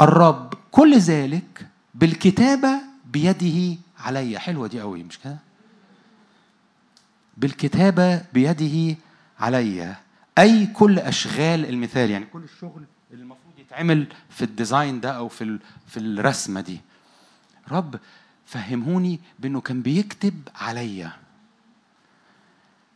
[0.00, 4.38] الرب كل ذلك بالكتابة بيده علي.
[4.38, 5.36] حلوة دي قوي مش كده؟
[7.36, 8.96] بالكتابة بيده
[9.40, 9.96] علي.
[10.38, 15.58] أي كل أشغال المثال يعني كل الشغل اللي المفروض يتعمل في الديزاين ده أو في
[15.86, 16.80] في الرسمة دي.
[17.70, 17.98] رب
[18.46, 21.12] فهموني بأنه كان بيكتب عليا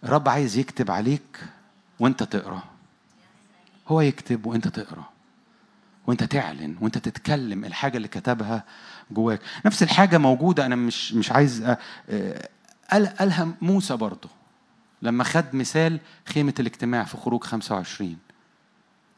[0.04, 1.44] الرب عايز يكتب عليك
[2.00, 2.62] وأنت تقرأ.
[3.88, 5.04] هو يكتب وانت تقرأ.
[6.06, 8.64] وانت تعلن وانت تتكلم الحاجة اللي كتبها
[9.10, 9.40] جواك.
[9.66, 11.76] نفس الحاجة موجودة أنا مش مش عايز
[12.90, 14.28] قالها موسى برضه.
[15.02, 18.18] لما خد مثال خيمة الاجتماع في خروج 25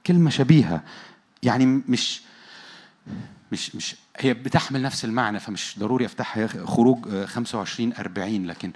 [0.06, 0.82] كلمة شبيهة.
[1.42, 2.20] يعني مش
[3.52, 6.46] مش مش هي بتحمل نفس المعنى فمش ضروري أفتحها.
[6.46, 8.72] خروج 25 40 لكن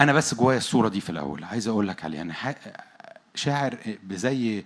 [0.00, 1.44] أنا بس جوايا الصورة دي في الأول.
[1.44, 2.22] عايز أقول لك عليها.
[2.22, 2.34] أنا
[3.36, 4.64] شاعر بزي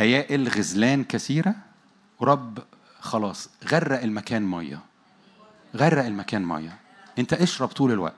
[0.00, 1.54] ايائل غزلان كثيرة؟
[2.20, 2.58] ورب
[3.00, 4.80] خلاص غرق المكان مية.
[5.76, 6.78] غرق المكان مية.
[7.18, 8.14] أنت اشرب طول الوقت.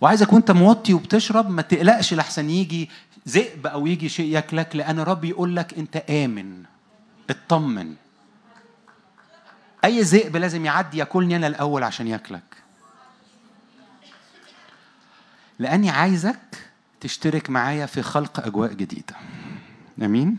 [0.00, 2.90] وعايزك وأنت موطي وبتشرب ما تقلقش لحسن يجي
[3.28, 6.62] ذئب أو يجي شيء ياكلك لأن الرب يقول لك أنت آمن
[7.30, 7.94] اطمن.
[9.84, 12.56] أي ذئب لازم يعدي ياكلني أنا الأول عشان ياكلك.
[15.58, 16.63] لأني عايزك
[17.04, 19.16] تشترك معايا في خلق أجواء جديدة.
[20.02, 20.36] آمين.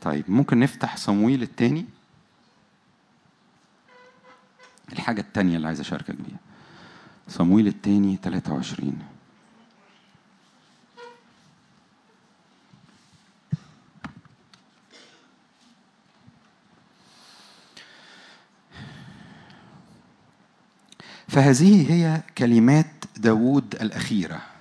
[0.00, 1.86] طيب ممكن نفتح صمويل الثاني
[4.92, 6.38] الحاجة الثانية اللي عايز أشاركك بيها.
[7.28, 8.98] صمويل الثاني 23
[21.28, 24.53] فهذه هي كلمات داوود الأخيرة.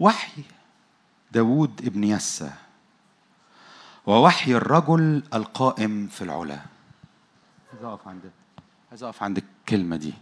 [0.00, 0.42] وحي.
[1.32, 2.50] داوود ابن يسى
[4.06, 6.60] ووحي الرجل القائم في العلا.
[7.72, 8.30] عايز أقف عند
[8.90, 10.14] عايز أقف عند الكلمة دي.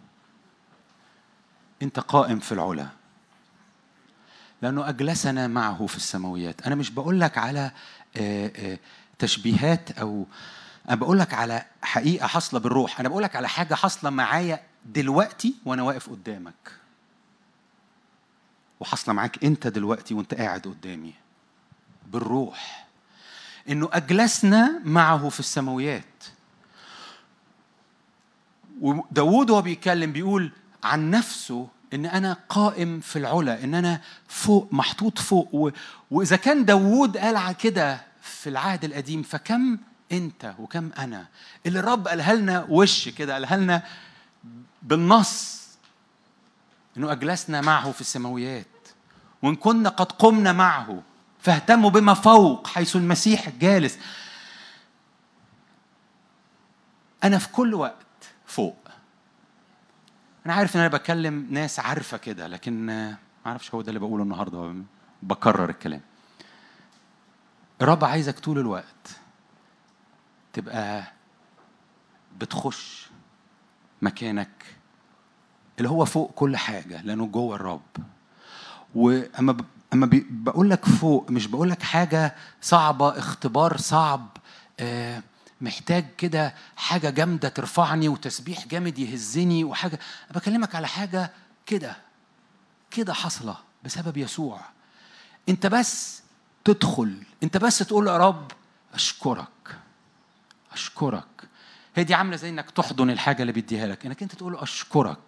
[1.83, 2.89] أنت قائم في العلا.
[4.63, 6.67] لأنه أجلسنا معه في السماويات.
[6.67, 7.71] أنا مش بقول لك على
[9.19, 10.27] تشبيهات أو
[10.89, 13.01] أنا بقول لك على حقيقة حاصلة بالروح.
[13.01, 16.78] أنا بقول لك على حاجة حاصلة معايا دلوقتي وأنا واقف قدامك.
[18.81, 21.15] وحاصلة معاك أنت دلوقتي وأنت قاعد قدامي.
[22.07, 22.87] بالروح.
[23.69, 26.25] إنه أجلسنا معه في السماويات.
[28.81, 30.53] وداود وهو بيتكلم بيقول
[30.85, 35.49] عن نفسه إن أنا قائم في العلا إن أنا فوق محطوط فوق.
[35.55, 35.71] و...
[36.11, 39.79] وإذا كان داوود قال كده في العهد القديم فكم
[40.13, 41.27] أنت وكم أنا؟
[41.67, 43.83] اللي الرب قالها لنا وش كده قالها لنا
[44.83, 45.58] بالنص.
[46.99, 48.67] إنه أجلسنا معه في السماويات.
[49.43, 51.03] وإن كنا قد قمنا معه
[51.41, 53.99] فاهتموا بما فوق حيث المسيح جالس.
[57.25, 58.07] أنا في كل وقت
[58.47, 58.89] فوق.
[60.47, 63.17] أنا عارف إن أنا بكلم ناس عارفة كده لكن ما
[63.47, 64.75] أعرفش هو ده اللي بقوله النهارده
[65.23, 66.01] بكرر الكلام.
[67.83, 69.21] الرب عايزك طول الوقت
[70.53, 71.13] تبقى
[72.39, 73.09] بتخش
[74.03, 74.49] مكانك
[75.79, 77.81] اللي هو فوق كل حاجة لأنه جوه الرب.
[79.93, 80.27] أما بي...
[80.31, 84.29] بقول لك فوق مش بقول لك حاجة صعبة اختبار صعب
[84.81, 85.23] آه
[85.61, 89.99] محتاج كده حاجة جامدة ترفعني وتسبيح جامد يهزني وحاجة.
[90.31, 91.31] أنا بكلمك على حاجة
[91.67, 91.97] كده
[92.91, 94.61] كده حصله بسبب يسوع.
[95.49, 96.23] أنت بس
[96.65, 98.53] تدخل أنت بس تقول يا رب
[98.95, 99.77] أشكرك
[100.73, 101.49] أشكرك.
[101.95, 105.19] هي دي عاملة زي إنك تحضن الحاجة اللي بيديها لك إنك أنت تقول أشكرك.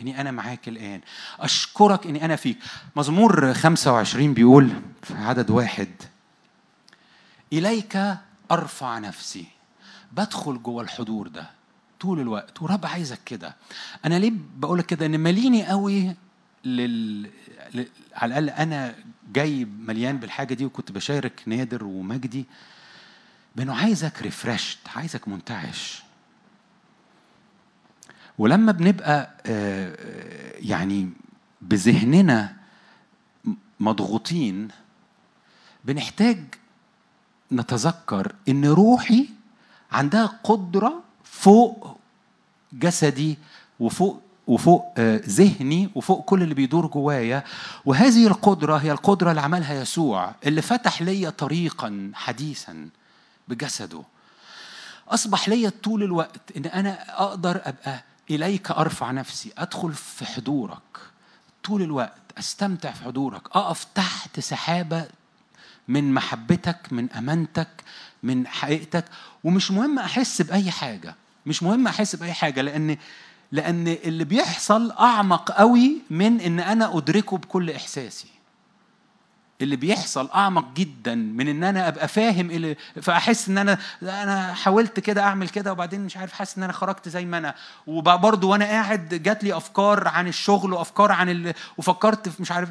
[0.00, 1.00] إني أنا معاك الآن.
[1.40, 2.58] أشكرك إني أنا فيك.
[2.96, 4.68] مزمور 25 بيقول
[5.02, 5.88] في عدد واحد
[7.52, 8.16] إليك
[8.50, 9.46] أرفع نفسي.
[10.12, 11.50] بدخل جوه الحضور ده.
[12.00, 12.62] طول الوقت.
[12.62, 13.56] ورب عايزك كده.
[14.04, 16.14] أنا ليه بقول كده؟ إن ماليني قوي
[16.64, 17.30] لل...
[18.14, 18.94] على الأقل أنا
[19.32, 22.44] جاي مليان بالحاجة دي وكنت بشارك نادر ومجدي.
[23.56, 26.03] بأنه عايزك ريفرشت عايزك منتعش.
[28.38, 29.96] ولما بنبقى آه،
[30.58, 31.10] يعني
[31.62, 32.56] بذهننا
[33.80, 34.68] مضغوطين
[35.84, 36.44] بنحتاج
[37.52, 39.28] نتذكر إن روحي
[39.92, 41.96] عندها قدرة فوق
[42.72, 43.38] جسدي
[43.80, 47.44] وفوق وفوق آه، ذهني وفوق كل اللي بيدور جوايا.
[47.84, 52.88] وهذه القدرة هي القدرة اللي عملها يسوع اللي فتح لي طريقا حديثا
[53.48, 54.02] بجسده.
[55.08, 60.98] أصبح ليا طول الوقت إن أنا أقدر أبقى إليك أرفع نفسي أدخل في حضورك.
[61.64, 63.56] طول الوقت أستمتع في حضورك.
[63.56, 65.06] أقف تحت سحابة
[65.88, 67.68] من محبتك من أمانتك
[68.22, 69.04] من حقيقتك.
[69.44, 71.14] ومش مهم أحس بأي حاجة.
[71.46, 72.96] مش مهم أحس بأي حاجة لأن
[73.52, 78.33] لأن اللي بيحصل أعمق قوي من إن أنا أدركه بكل إحساسي.
[79.64, 85.00] اللي بيحصل أعمق جدا من إن أنا أبقى فاهم اللي فأحس إن أنا أنا حاولت
[85.00, 87.54] كده أعمل كده وبعدين مش عارف حاسس إن أنا خرجت زي ما أنا.
[87.86, 91.54] وبرضه وأنا قاعد جات لي أفكار عن الشغل وأفكار عن ال...
[91.78, 92.68] وفكرت في مش عارف.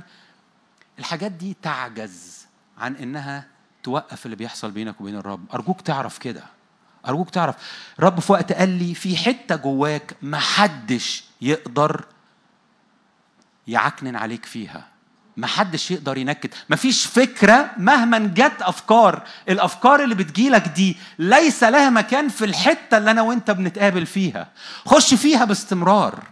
[0.99, 2.45] الحاجات دي تعجز
[2.78, 3.48] عن إنها
[3.84, 5.45] توقف اللي بيحصل بينك وبين الرب.
[5.53, 6.44] أرجوك تعرف كده.
[7.07, 7.56] أرجوك تعرف.
[7.99, 12.06] رب في وقت قال لي في حتة جواك ما حدش يقدر
[13.68, 14.93] يعكنن عليك فيها.
[15.38, 16.50] ما حدش يقدر ينكد.
[16.70, 23.12] مفيش فكرة مهما جت أفكار الأفكار اللي بتجيلك دي ليس لها مكان في الحتة اللي
[23.12, 24.48] أنا وأنت بنتقابل فيها.
[24.86, 26.24] خش فيها باستمرار.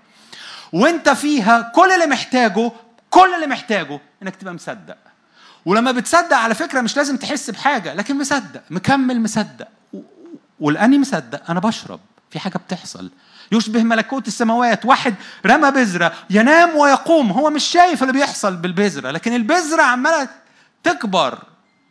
[0.74, 2.72] وأنت فيها كل اللي محتاجه
[3.10, 4.98] كل اللي محتاجه إنك تبقى مصدق.
[5.66, 9.68] ولما بتصدق على فكرة مش لازم تحس بحاجة لكن مصدق مكمل مصدق.
[10.60, 12.00] ولأني مصدق أنا بشرب.
[12.32, 13.12] في حاجة بتحصل.
[13.52, 14.86] يشبه ملكوت السماوات.
[14.86, 17.32] واحد رمى بذرة ينام ويقوم.
[17.32, 20.30] هو مش شايف اللي بيحصل بالبذرة لكن البذرة عمالة
[20.84, 21.44] تكبر.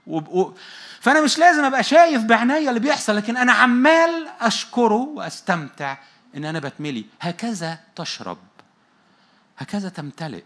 [0.07, 0.19] و...
[0.41, 0.55] و...
[1.01, 5.97] فأنا مش لازم أبقى شايف بعناية اللي بيحصل لكن أنا عمال أشكره وأستمتع
[6.37, 7.05] إن أنا بتملي.
[7.21, 8.39] هكذا تشرب.
[9.59, 10.43] هكذا تمتلئ.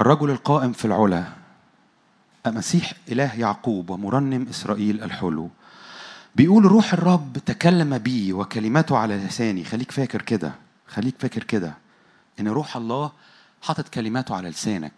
[0.00, 1.24] الرجل القائم في العلا
[2.46, 5.50] مسيح إله يعقوب ومرنم إسرائيل الحلو.
[6.36, 9.64] بيقول روح الرب تكلم بي وكلماته على لساني.
[9.64, 10.52] خليك فاكر كده.
[10.86, 11.74] خليك فاكر كده.
[12.40, 13.12] إن روح الله
[13.62, 14.92] حاطط كلماته على لسانك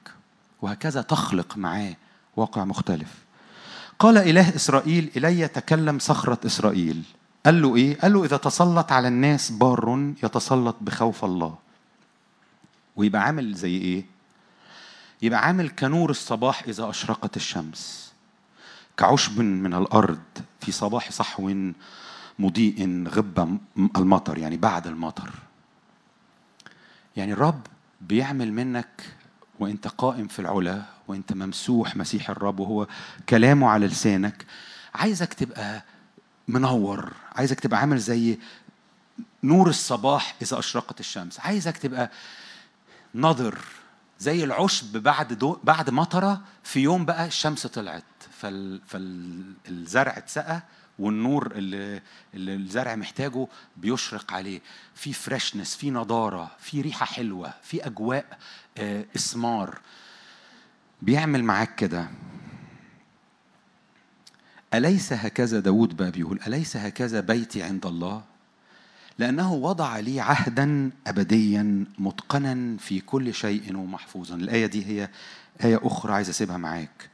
[0.62, 1.96] وهكذا تخلق معاه
[2.36, 3.14] واقع مختلف.
[3.98, 7.02] قال إله إسرائيل إلي تكلم صخرة إسرائيل.
[7.46, 11.54] قال له إيه؟ قال له إذا تسلط على الناس بار يتسلط بخوف الله.
[12.96, 14.11] ويبقى عامل زي إيه؟
[15.22, 18.12] يبقى عامل كنور الصباح إذا أشرقت الشمس.
[18.96, 20.22] كعشب من الأرض
[20.60, 21.70] في صباح صحو
[22.38, 23.58] مضيء غب
[23.96, 25.30] المطر يعني بعد المطر.
[27.16, 27.60] يعني الرب
[28.00, 29.14] بيعمل منك
[29.58, 32.86] وأنت قائم في العلا وأنت ممسوح مسيح الرب وهو
[33.28, 34.46] كلامه على لسانك.
[34.94, 35.84] عايزك تبقى
[36.48, 38.38] منور عايزك تبقى عامل زي
[39.44, 41.40] نور الصباح إذا أشرقت الشمس.
[41.40, 42.10] عايزك تبقى
[43.14, 43.58] نضر
[44.22, 48.04] زي العشب بعد دو بعد مطرة في يوم بقى الشمس طلعت.
[48.38, 50.62] فال فالزرع اتسقى
[50.98, 52.02] والنور اللي,
[52.34, 53.46] اللي الزرع محتاجه
[53.76, 54.60] بيشرق عليه.
[54.94, 58.38] في فريشنس في نضارة في ريحة حلوة في أجواء
[58.78, 59.78] آه، إسمار.
[61.02, 62.10] بيعمل معاك كده.
[64.74, 68.31] أليس هكذا؟ داود بقى بيقول أليس هكذا بيتي عند الله؟
[69.22, 74.34] لأنه وضع لي عهدا أبديا متقنا في كل شيء ومحفوظا.
[74.36, 75.08] الآية دي هي
[75.64, 77.10] آية أخرى عايز أسيبها معاك.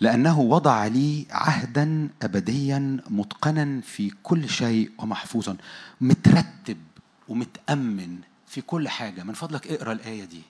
[0.00, 5.56] لأنه وضع لي عهدا أبديا متقنا في كل شيء ومحفوظا.
[6.00, 6.78] مترتب
[7.28, 9.22] ومتأمن في كل حاجة.
[9.22, 10.42] من فضلك اقرأ الآية دي.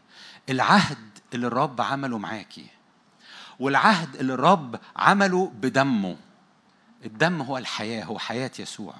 [0.49, 0.99] العهد
[1.35, 2.67] اللي الرب عمله معاكي
[3.61, 6.17] والعهد اللي الرب عمله بدمه.
[7.05, 8.95] الدم هو الحياة هو حياة يسوع.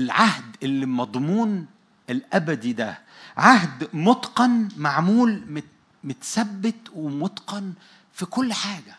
[0.00, 1.66] العهد اللي مضمون
[2.10, 2.98] الأبدي ده.
[3.36, 5.62] عهد متقن معمول
[6.04, 7.72] متثبت ومتقن
[8.12, 8.96] في كل حاجة.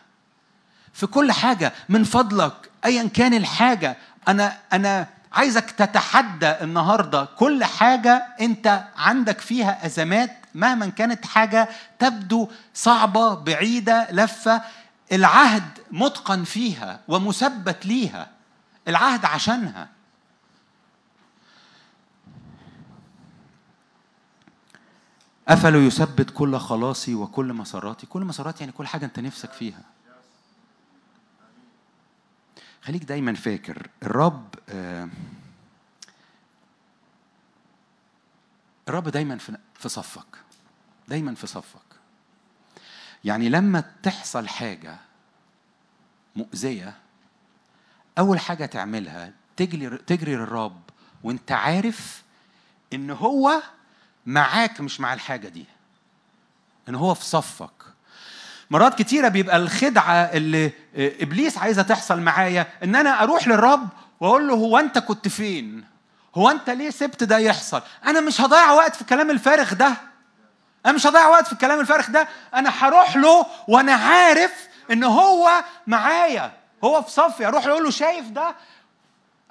[0.92, 3.96] في كل حاجة من فضلك أيا كان الحاجة.
[4.28, 11.68] أنا أنا عايزك تتحدى النهارده كل حاجة أنت عندك فيها أزمات مهما كانت حاجة
[11.98, 14.62] تبدو صعبة بعيدة لفة.
[15.12, 18.28] العهد متقن فيها ومثبت ليها.
[18.88, 19.88] العهد عشانها.
[25.48, 29.82] أفلا يثبت كل خلاصي وكل مساراتي كل مساراتي يعني كل حاجة أنت نفسك فيها.
[32.82, 35.08] خليك دايما فاكر الرب آه،
[38.88, 39.38] الرب دايما
[39.74, 40.36] في صفك.
[41.08, 41.80] دايما في صفك.
[43.24, 44.96] يعني لما تحصل حاجة
[46.36, 46.94] مؤذية
[48.18, 50.80] أول حاجة تعملها تجري تجري للرب
[51.22, 52.22] وأنت عارف
[52.92, 53.62] إن هو
[54.26, 55.64] معاك مش مع الحاجة دي
[56.88, 57.70] إن هو في صفك
[58.70, 63.88] مرات كتيرة بيبقى الخدعة اللي إبليس عايزة تحصل معايا إن أنا أروح للرب
[64.20, 65.84] وأقول له هو أنت كنت فين؟
[66.34, 69.94] هو أنت ليه سبت ده يحصل؟ أنا مش هضيع وقت في الكلام الفارغ ده
[70.86, 74.52] أنا مش هضيع وقت في الكلام الفارغ ده أنا هروح له وأنا عارف
[74.90, 75.50] إن هو
[75.86, 76.52] معايا
[76.84, 78.54] هو في صفي أروح له أقول له شايف ده؟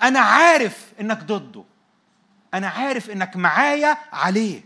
[0.01, 1.63] أنا عارف إنك ضده
[2.53, 4.65] أنا عارف إنك معايا عليه.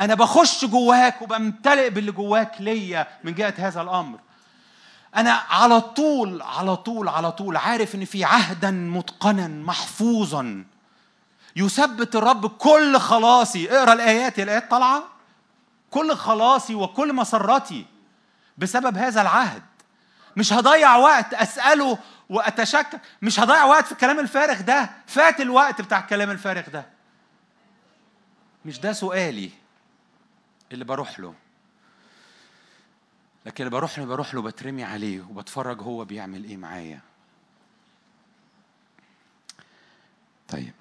[0.00, 4.18] أنا بخش جواك وبمتلئ باللي جواك ليا من جهة هذا الأمر.
[5.16, 10.64] أنا على طول على طول على طول عارف إن في عهدا متقنا محفوظا.
[11.56, 13.70] يثبت الرب كل خلاصي.
[13.70, 15.02] اقرأ الآيات الآيات طالعة؟
[15.90, 17.86] كل خلاصي وكل مسرتي
[18.58, 19.62] بسبب هذا العهد.
[20.36, 21.98] مش هضيع وقت أسأله
[22.30, 24.90] وأتشكك مش هضيع وقت في الكلام الفارغ ده.
[25.06, 26.86] فات الوقت بتاع الكلام الفارغ ده.
[28.64, 29.50] مش ده سؤالي
[30.72, 31.34] اللي بروح له.
[33.46, 37.00] لكن اللي بروح له بروح له بترمي عليه وبتفرج هو بيعمل إيه معايا.
[40.48, 40.72] طيب.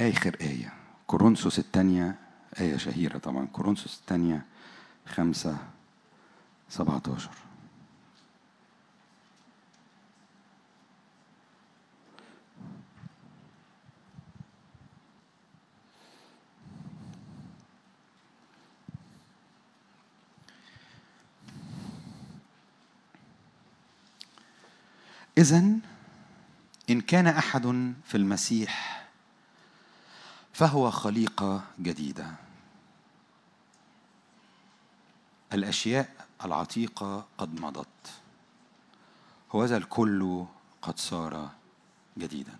[0.00, 0.72] آخر آية.
[1.06, 2.14] كورنثوس الثانية.
[2.60, 3.46] آية شهيرة طبعا.
[3.46, 4.42] كورنثوس الثانية
[5.06, 5.56] خمسة
[6.68, 7.02] سبعة
[25.38, 25.64] إذا
[26.90, 29.04] إن كان أحد في المسيح
[30.52, 32.34] فهو خليقة جديدة.
[35.52, 37.86] الأشياء العتيقة قد مضت.
[39.52, 40.44] وهذا الكل
[40.82, 41.50] قد صار
[42.18, 42.58] جديدا.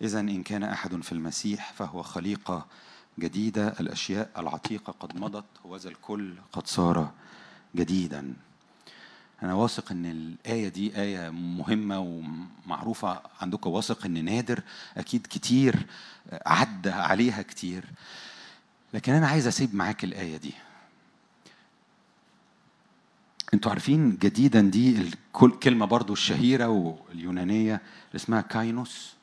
[0.00, 2.66] إذا إن كان أحد في المسيح فهو خليقة
[3.18, 3.68] جديدة.
[3.80, 5.44] الأشياء العتيقة قد مضت.
[5.64, 7.12] وهذا الكل قد صار
[7.76, 8.34] جديدا.
[9.42, 14.62] أنا واثق إن الآية دي آية مهمة ومعروفة عندكم واثق إن نادر
[14.96, 15.86] أكيد كتير
[16.46, 17.84] عدى عليها كتير.
[18.94, 20.54] لكن أنا عايز أسيب معاك الآية دي.
[23.54, 25.10] أنتوا عارفين جديدا دي
[25.42, 29.14] الكلمة برضو الشهيرة واليونانية اللي اسمها كاينوس؟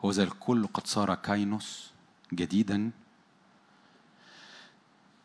[0.00, 1.90] هو زي الكل قد صار كاينوس
[2.32, 2.90] جديدا.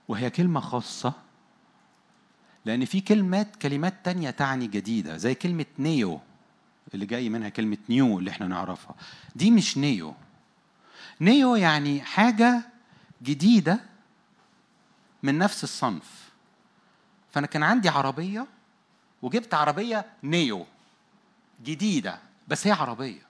[0.07, 1.13] وهي كلمة خاصة
[2.65, 6.19] لأن في كلمات كلمات تانية تعني جديدة زي كلمة νέο
[6.93, 8.95] اللي جاي منها كلمة new اللي إحنا نعرفها.
[9.35, 10.15] دي مش νέο.
[11.21, 12.61] νέο يعني حاجة
[13.23, 13.79] جديدة
[15.23, 16.31] من نفس الصنف.
[17.31, 18.47] فأنا كان عندي عربية
[19.21, 20.65] وجبت عربية νέο
[21.63, 23.21] جديدة بس هي عربية.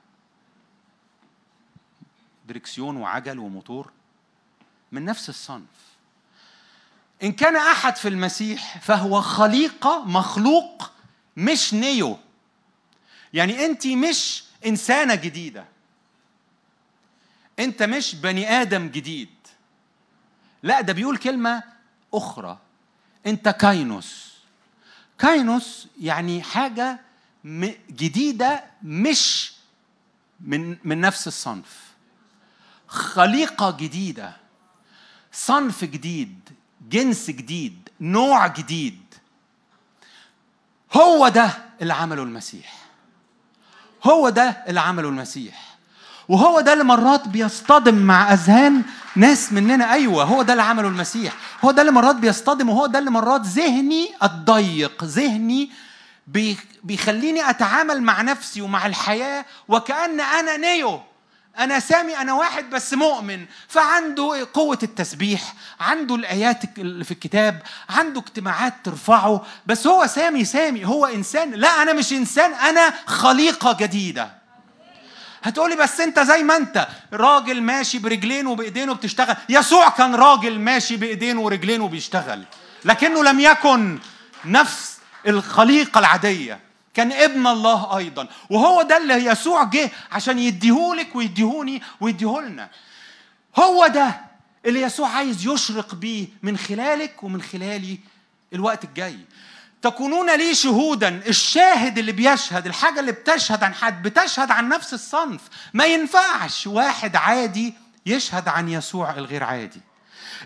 [2.47, 3.91] دركسيون وعجل وموتور
[4.91, 5.90] من نفس الصنف.
[7.23, 10.91] إن كان أحد في المسيح فهو خليقة مخلوق
[11.37, 12.17] مش نيو.
[13.33, 15.65] يعني أنت مش إنسانة جديدة.
[17.59, 19.29] أنت مش بني آدم جديد.
[20.63, 21.63] لا ده بيقول كلمة
[22.13, 22.57] أخرى.
[23.25, 24.31] أنت كاينوس.
[25.19, 26.99] كاينوس يعني حاجة
[27.89, 29.51] جديدة مش
[30.39, 31.91] من من نفس الصنف.
[32.87, 34.37] خليقة جديدة.
[35.31, 36.40] صنف جديد.
[36.91, 38.99] جنس جديد نوع جديد.
[40.93, 41.49] هو ده
[41.81, 42.73] اللي عمله المسيح.
[44.03, 45.71] هو ده اللي عمله المسيح.
[46.29, 48.83] وهو ده اللي مرات بيصطدم مع أذهان
[49.15, 49.93] ناس مننا.
[49.93, 51.33] أيوه هو ده اللي عمله المسيح.
[51.65, 55.71] هو ده اللي مرات بيصطدم وهو ده اللي مرات ذهني الضيق ذهني
[56.27, 61.01] بي- بيخليني أتعامل مع نفسي ومع الحياة وكأن أنا نيو.
[61.59, 63.45] أنا سامي أنا واحد بس مؤمن.
[63.67, 69.45] فعنده قوة التسبيح عنده الآيات اللي في الكتاب عنده اجتماعات ترفعه.
[69.65, 71.51] بس هو سامي سامي هو إنسان.
[71.51, 74.41] لا أنا مش إنسان أنا خليقة جديدة.
[75.43, 80.97] هتقولي بس أنت زي ما أنت راجل ماشي برجلين وبايدينه بتشتغل يسوع كان راجل ماشي
[80.97, 82.43] بايدينه ورجلينه بيشتغل
[82.85, 83.99] لكنه لم يكن
[84.45, 84.97] نفس
[85.27, 86.59] الخليقة العادية.
[86.93, 88.27] كان ابن الله أيضا.
[88.49, 92.69] وهو ده اللي يسوع جه عشان يديهولك ويديهوني ويديهولنا.
[93.59, 94.21] هو ده
[94.65, 97.99] اللي يسوع عايز يشرق بيه من خلالك ومن خلالي
[98.53, 99.19] الوقت الجاي.
[99.81, 101.21] تكونون لي شهودا.
[101.27, 105.41] الشاهد اللي بيشهد الحاجة اللي بتشهد عن حد بتشهد عن نفس الصنف.
[105.73, 107.73] ما ينفعش واحد عادي
[108.05, 109.81] يشهد عن يسوع الغير عادي.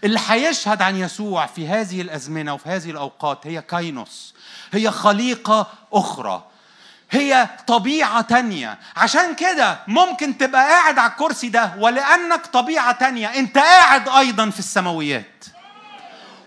[0.03, 4.33] اللي هيشهد عن يسوع في هذه الأزمنة وفي هذه الأوقات هي كاينوس.
[4.71, 6.43] هي خليقة أخرى.
[7.11, 8.77] هي طبيعة تانية.
[8.95, 13.27] عشان كده ممكن تبقى قاعد على الكرسي ده ولأنك طبيعة تانية.
[13.27, 15.45] أنت قاعد أيضا في السماويات.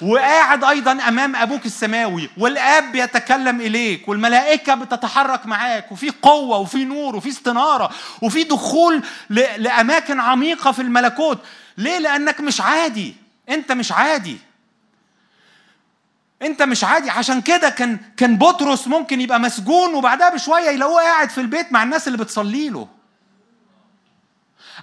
[0.03, 2.31] وقاعد أيضا أمام أبوك السماوي.
[2.39, 4.09] والآب بيتكلم إليك.
[4.09, 5.93] والملائكة بتتحرك معاك.
[5.93, 7.91] وفي قوة وفي نور وفي استنارة.
[8.23, 11.39] وفي دخول ل- لأماكن عميقة في الملكوت.
[11.79, 13.17] ليه؟ لأنك مش عادي.
[13.49, 14.39] أنت مش عادي.
[16.43, 17.11] انت مش عادي.
[17.11, 21.83] عشان كده كان كان بطرس ممكن يبقى مسجون وبعدها بشوية يلاقوه قاعد في البيت مع
[21.83, 22.89] الناس اللي بتصلي له.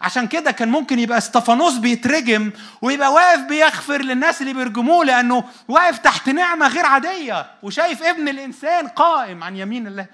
[0.02, 2.52] عشان كده كان ممكن يبقى استفانوس بيترجم
[2.82, 8.88] ويبقى واقف بيغفر للناس اللي بيرجموه لأنه واقف تحت نعمة غير عادية وشايف ابن الإنسان
[8.88, 10.06] قائم عن يمين الله.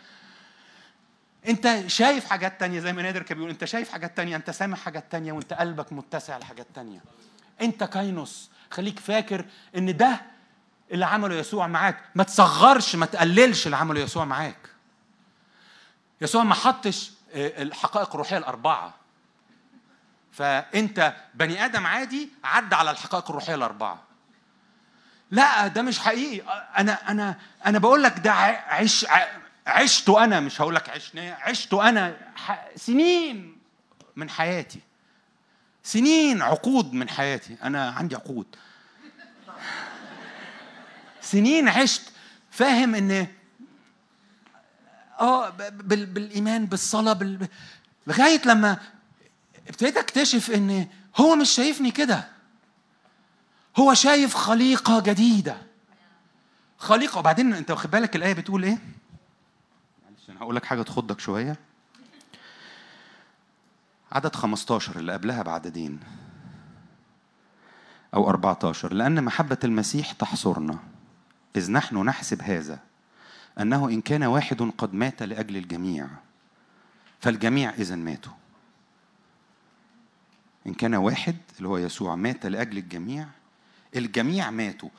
[1.47, 4.77] انت شايف حاجات تانية زي ما نادر كان بيقول انت شايف حاجات تانية انت سامع
[4.77, 6.99] حاجات تانية وانت قلبك متسع لحاجات تانية.
[7.61, 9.45] انت كاينوس خليك فاكر
[9.77, 10.21] إن ده
[10.91, 11.97] اللي عمله يسوع معاك.
[12.15, 14.69] ما تصغرش ما تقللش اللي عمله يسوع معاك.
[16.21, 18.93] يسوع ما حطش آه، الحقائق الروحية الأربعة.
[20.31, 24.03] فأنت بني آدم عادي عدى على الحقائق الروحية الأربعة.
[25.31, 26.47] لا ده مش حقيقي.
[26.77, 29.27] أنا أنا أنا بقول لك ده عش ع-
[29.67, 32.17] عشته أنا مش هقول لك عشنا عشته أنا
[32.75, 33.57] سنين
[34.15, 34.79] من حياتي.
[35.83, 37.57] سنين عقود من حياتي.
[37.63, 38.55] أنا عندي عقود.
[41.31, 42.01] سنين عشت
[42.51, 43.27] فاهم إن
[45.19, 47.47] آه بالإيمان بالصلاة بال...
[48.07, 48.77] لغاية لما
[49.67, 50.87] ابتديت أكتشف إن
[51.17, 52.27] هو مش شايفني كده.
[53.79, 55.57] هو شايف خليقة جديدة.
[56.77, 58.77] خليقة وبعدين أنت واخد بالك الآية بتقول إيه؟
[60.05, 61.57] معلش أنا هقول لك حاجة تخضك شوية.
[64.11, 65.99] عدد 15 اللي قبلها بعددين
[68.13, 70.79] أو 14 لأن محبة المسيح تحصرنا.
[71.55, 72.79] إذ نحن نحسب هذا
[73.59, 76.07] أنه إن كان واحد قد مات لأجل الجميع
[77.19, 78.33] فالجميع إذا ماتوا.
[80.67, 83.27] إن كان واحد اللي هو يسوع مات لأجل الجميع
[83.95, 84.89] الجميع ماتوا.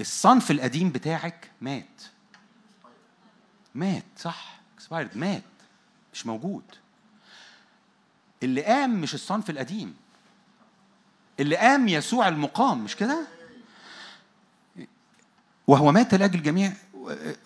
[0.00, 2.02] الصنف القديم بتاعك مات.
[3.74, 5.16] مات صح؟ expired.
[5.16, 5.42] مات.
[6.12, 6.64] مش موجود.
[8.42, 9.96] اللي قام مش الصنف القديم.
[11.40, 13.26] اللي قام يسوع المقام مش كده؟
[15.66, 16.72] وهو مات لأجل الجميع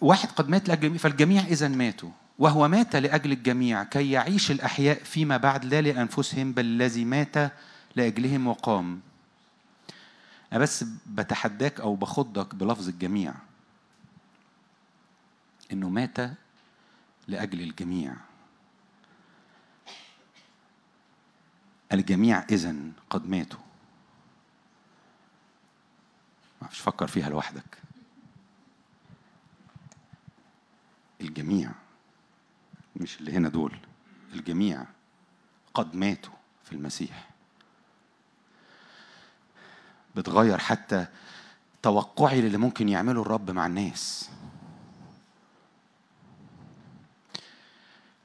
[0.00, 2.10] واحد قد مات لأجل الجميع فالجميع إذا ماتوا.
[2.38, 7.52] وهو مات لأجل الجميع كي يعيش الأحياء فيما بعد لا لأنفسهم بل الذي مات
[7.96, 9.00] لأجلهم وقام.
[10.52, 13.34] أنا بس بتحداك أو بخضك بلفظ الجميع.
[15.72, 16.16] إنه مات
[17.28, 18.14] لأجل الجميع.
[21.92, 22.74] الجميع إذا
[23.10, 23.60] قد ماتوا.
[26.62, 27.78] ما فكر فيها لوحدك.
[31.20, 31.70] الجميع
[32.96, 33.78] مش اللي هنا دول
[34.34, 34.86] الجميع
[35.74, 36.32] قد ماتوا
[36.64, 37.28] في المسيح.
[40.16, 41.06] بتغير حتى
[41.82, 44.30] توقعي للي ممكن يعمله الرب مع الناس.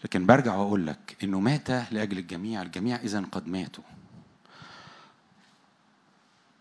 [0.03, 3.83] لكن برجع وأقول لك إنه مات لأجل الجميع الجميع إذا قد ماتوا.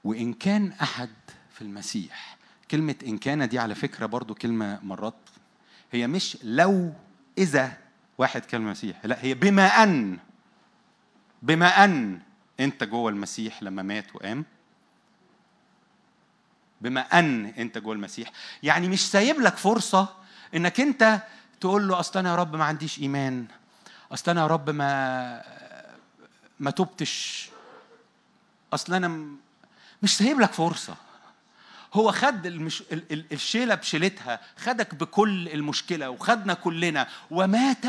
[0.05, 1.11] وإن كان أحد
[1.51, 2.37] في المسيح
[2.71, 5.15] كلمة إن كان دي على فكرة برضو كلمة مرات
[5.93, 6.93] هي مش لو
[7.39, 7.73] إذا
[8.19, 10.19] واحد كان المسيح لا هي بما أن
[11.43, 12.21] بما أن
[12.61, 14.45] أنت جوه المسيح لما مات وقام.
[16.81, 18.33] بما أن أنت جوه المسيح.
[18.63, 20.09] يعني مش سايب لك فرصة
[20.55, 21.21] إنك أنت
[21.61, 23.47] تقول له أصل أنا يا رب ما عنديش إيمان
[24.13, 25.43] أصل أنا يا رب ما
[26.61, 27.49] ما تبتش
[28.73, 29.37] أصل أنا م-
[30.03, 30.97] مش سايب لك فرصة.
[31.95, 32.83] هو خد المش...
[32.93, 37.85] ال- ال- الشيلة بشيلتها خدك بكل المشكلة وخدنا كلنا ومات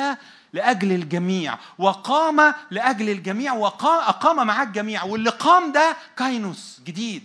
[0.53, 7.23] لأجل الجميع وقام لأجل الجميع واقام مع الجميع واللي قام ده كاينوس جديد.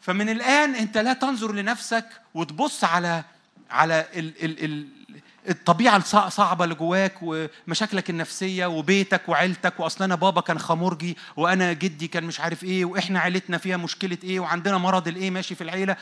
[0.00, 3.24] فمن الآن أنت لا تنظر لنفسك وتبص على
[3.70, 4.88] على ال ال ال
[5.48, 12.08] الطبيعة الصعبه اللي جواك ومشاكلك النفسية وبيتك وعيلتك وأصل أنا بابا كان خمرجي وأنا جدي
[12.08, 15.96] كان مش عارف إيه وإحنا عيلتنا فيها مشكلة إيه وعندنا مرض الإيه ماشي في العيلة.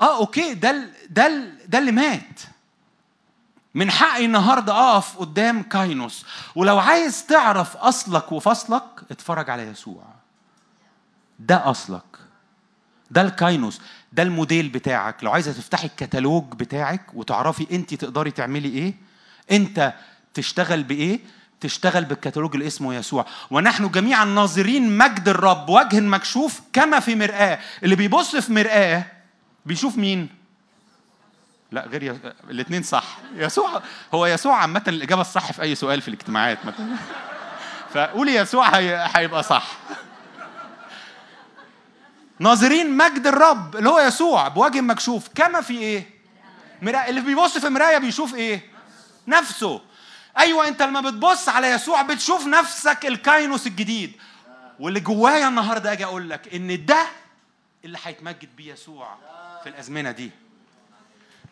[0.00, 1.28] آه okay ده ده
[1.66, 2.40] ده اللي مات.
[3.74, 6.26] من حقي النهارده أقف قدام καινός.
[6.54, 10.04] ولو عايز تعرف أصلك وفصلك اتفرج على يسوع.
[11.38, 12.02] ده أصلك.
[13.10, 13.80] ده ال καινός.
[14.12, 15.24] ده الموديل بتاعك.
[15.24, 18.94] لو عايزة تفتحي الكتالوج بتاعك وتعرفي انت تقدري تعملي إيه
[19.50, 19.92] انت
[20.34, 21.20] تشتغل بإيه؟
[21.60, 23.26] تشتغل بالكتالوج اللي اسمه يسوع.
[23.50, 27.58] ونحن جميعا ناظرين مجد الرب وجه مكشوف كما في مرآة.
[27.82, 29.04] اللي بيبص في مرآة
[29.66, 30.28] بيشوف مين؟
[31.72, 32.18] لا غير ي...
[32.50, 33.18] الاثنين صح.
[33.34, 33.82] يسوع
[34.14, 36.96] هو يسوع عامة الإجابة الصح في أي سؤال في الاجتماعات مثلا.
[37.94, 39.08] فقولي يسوع هي...
[39.14, 39.72] هيبقى صح.
[42.40, 45.28] ناظرين مجد الرب اللي هو يسوع بوجه مكشوف.
[45.34, 46.10] كما في إيه؟
[46.82, 47.08] مراية.
[47.08, 48.70] اللي بيبص في مراية بيشوف إيه؟
[49.26, 49.80] نفسه.
[50.38, 54.12] أيوه أنت لما بتبص على يسوع بتشوف نفسك الكاينوس الجديد.
[54.80, 57.06] واللي جوايا النهارده أجي أقول لك إن ده
[57.84, 59.16] اللي هيتمجد بيه يسوع
[59.62, 60.30] في الأزمنة دي.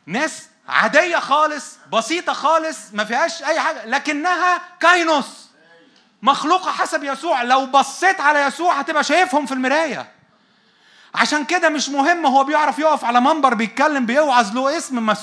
[0.06, 5.46] ناس عادية خالص بسيطة خالص ما فيهاش أي حاجة لكنها كاينوس.
[6.22, 7.42] مخلوقة حسب يسوع.
[7.42, 10.15] لو بصيت على يسوع هتبقى شايفهم في المراية.
[11.16, 15.14] عشان كده مش مهم هو بيعرف يقف على منبر بيتكلم بيوعظ له اسم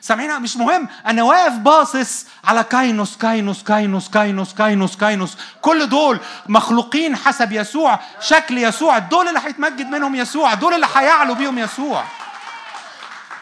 [0.00, 0.88] سامعين مش مهم.
[1.06, 5.36] أنا واقف باصص على كاينوس كاينوس كاينوس كاينوس كاينوس كاينوس.
[5.60, 8.98] كل دول مخلوقين حسب يسوع شكل يسوع.
[8.98, 10.54] دول اللي هيتمجد منهم يسوع.
[10.54, 12.04] دول اللي هيعلو بيهم يسوع.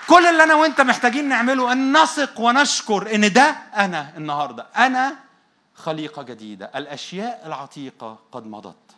[0.08, 4.66] كل اللي أنا وأنت محتاجين نعمله أن نثق ونشكر إن ده أنا النهارده.
[4.76, 5.16] أنا
[5.74, 6.70] خليقة جديدة.
[6.74, 8.89] الأشياء العتيقة قد مضت.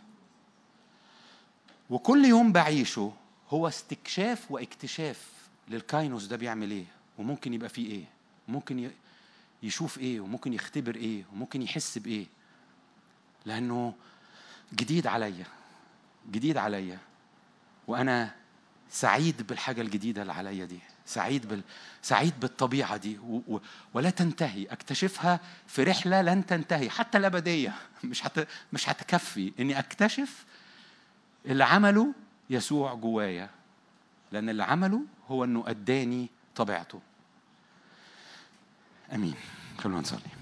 [1.93, 3.13] وكل يوم بعيشه
[3.51, 5.27] هو استكشاف واكتشاف
[5.69, 6.85] للكاينوس ده بيعمل إيه
[7.19, 8.05] وممكن يبقى فيه إيه
[8.49, 8.91] ممكن
[9.63, 12.27] يشوف إيه وممكن يختبر إيه وممكن يحس بإيه.
[13.47, 13.95] لأنه
[14.75, 15.45] جديد عليا
[16.31, 16.99] جديد عليا.
[17.87, 18.35] وأنا
[18.91, 21.63] سعيد بالحاجة الجديدة اللي عليا دي سعيد بال...
[22.03, 23.43] سعيد بالطبيعة دي و...
[23.49, 23.61] و...
[23.95, 24.65] ولا تنتهي.
[24.65, 27.75] أكتشفها في رحلة لن تنتهي حتى الأبدية.
[28.05, 28.49] مش هت...
[28.73, 29.53] مش هتكفي.
[29.61, 30.45] إني أكتشف
[31.47, 32.15] اللي عمله
[32.51, 33.51] يسوع جوايا
[34.33, 37.01] لأن اللي عمله هو إنه أداني طبيعته.
[39.13, 39.35] آمين.
[39.79, 40.42] خلونا نصلي.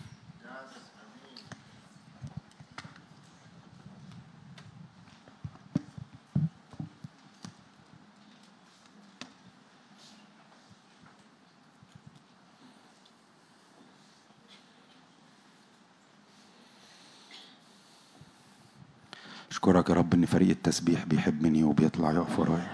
[19.60, 22.70] أشكرك يا رب إن فريق التسبيح بيحبني وبيطلع يقف ورايا.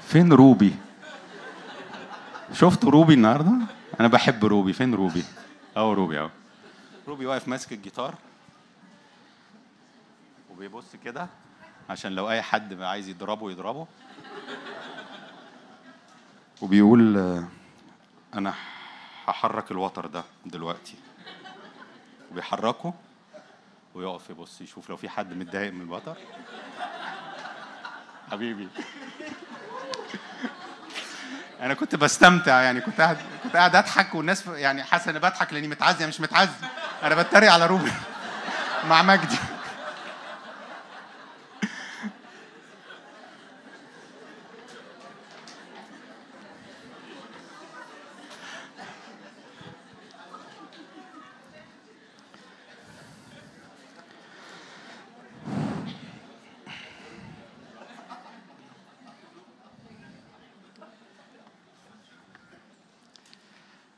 [0.00, 0.74] فين روبي؟
[2.52, 3.52] شفت روبي النهارده؟
[4.00, 4.72] أنا بحب روبي.
[4.72, 5.24] فين روبي؟
[5.76, 6.30] أهو روبي أهو.
[7.08, 8.14] روبي واقف ماسك الجيتار
[10.50, 11.28] وبيبص كده
[11.90, 13.86] عشان لو أي حد عايز يضربه يضربه.
[16.62, 17.44] وبيقول آه،
[18.34, 18.54] أنا
[19.26, 20.94] هحرك الوتر ده دلوقتي.
[22.30, 22.94] وبيحركه
[23.94, 26.16] ويقف يبص يشوف لو في حد متضايق من الوتر.
[28.30, 28.68] حبيبي.
[31.60, 35.68] أنا كنت بستمتع يعني كنت قاعد كنت قاعد أضحك والناس يعني حاسة إني بضحك لأني
[35.68, 36.66] متعزي مش متعزي
[37.02, 37.92] أنا بتريق على روبي.
[38.88, 39.36] مع مجدي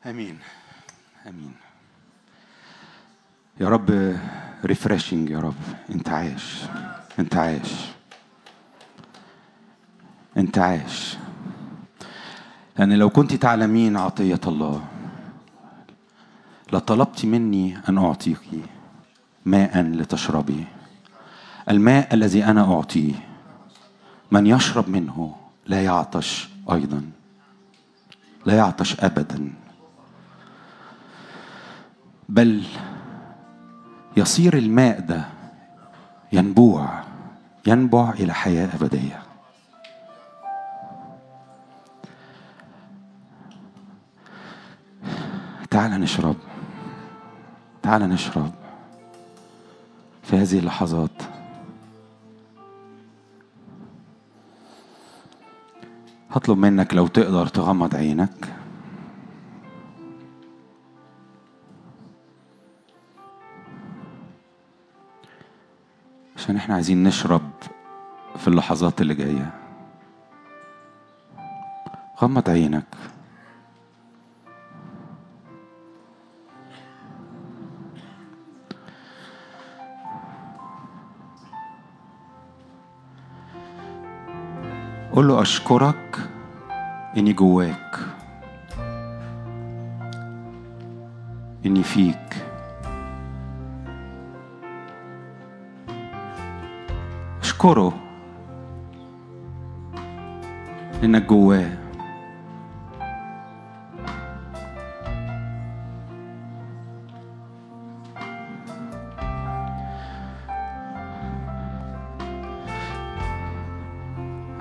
[0.06, 0.38] امين
[1.28, 1.54] امين
[3.60, 4.16] يا رب
[4.86, 5.54] ريفرشنج يا رب.
[5.90, 6.62] انت عايش.
[7.18, 7.72] انت عايش.
[10.36, 11.16] انت عايش.
[12.78, 14.84] لأن لو كنت تعلمين عطية الله
[16.72, 18.40] لطلبت مني أن اعطيك
[19.44, 20.64] ماء لتشربي.
[21.70, 23.14] الماء الذي أنا أعطيه
[24.30, 25.36] من يشرب منه
[25.66, 27.10] لا يعطش أيضا.
[28.46, 29.52] لا يعطش ابدا.
[32.28, 32.62] بل
[34.16, 35.24] يصير الماء ده
[36.32, 37.02] ينبوع
[37.66, 39.22] ينبع إلى حياة أبدية.
[45.70, 46.36] تعال نشرب.
[47.82, 48.50] تعال نشرب
[50.22, 51.22] في هذه اللحظات.
[56.30, 58.55] هطلب منك لو تقدر تغمض عينك.
[66.56, 67.50] عشان إحنا عايزين نشرب
[68.36, 69.50] في اللحظات اللي جاية.
[72.22, 72.84] غمض عينك.
[85.12, 86.18] قول له أشكرك
[87.16, 87.96] إني جواك.
[91.66, 92.25] إني فيك.
[97.66, 97.92] أشكره
[101.04, 101.70] إنك جواه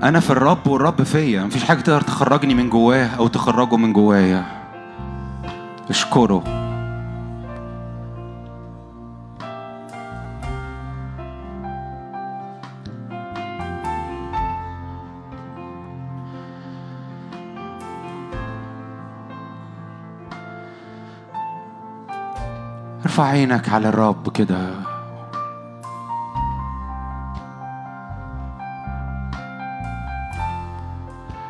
[0.02, 1.42] أنا في الرب والرب فيا.
[1.42, 4.44] مفيش حاجة تقدر تخرجني من جواه أو تخرجه من جوايا.
[5.90, 6.65] اشكره.
[23.16, 24.70] ارفع عينك على الرب كده.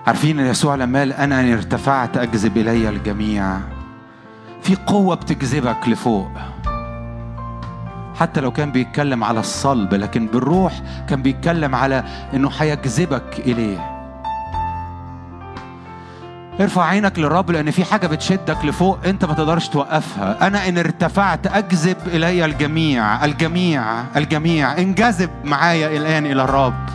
[0.07, 3.59] عارفين يسوع لما قال أنا إن ارتفعت أجذب إلي الجميع.
[4.63, 6.31] في قوة بتجذبك لفوق.
[8.15, 13.96] حتى لو كان بيتكلم على الصلب لكن بالروح كان بيتكلم على إنه هيجذبك إليه.
[16.61, 20.47] ارفع عينك للرب لأن في حاجة بتشدك لفوق أنت ما تقدرش توقفها.
[20.47, 23.85] أنا إن ارتفعت أجذب إلي الجميع الجميع
[24.17, 24.79] الجميع.
[24.79, 26.87] انجذب معايا الآن إلى الرب.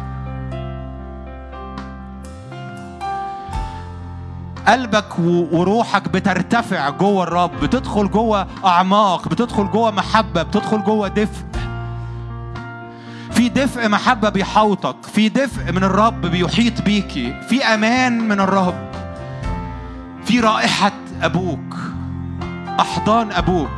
[4.68, 5.20] قلبك
[5.52, 7.60] وروحك بترتفع جوه الرب.
[7.60, 11.46] بتدخل جوه أعماق بتدخل جوه محبة بتدخل جوه دفء.
[13.32, 17.42] في دفء محبة بيحوطك في دفء من الرب بيحيط بيكي.
[17.50, 18.91] في أمان من الرب.
[20.26, 20.92] في رائحة
[21.22, 21.76] أبوك
[22.80, 23.70] أحضان أبوك.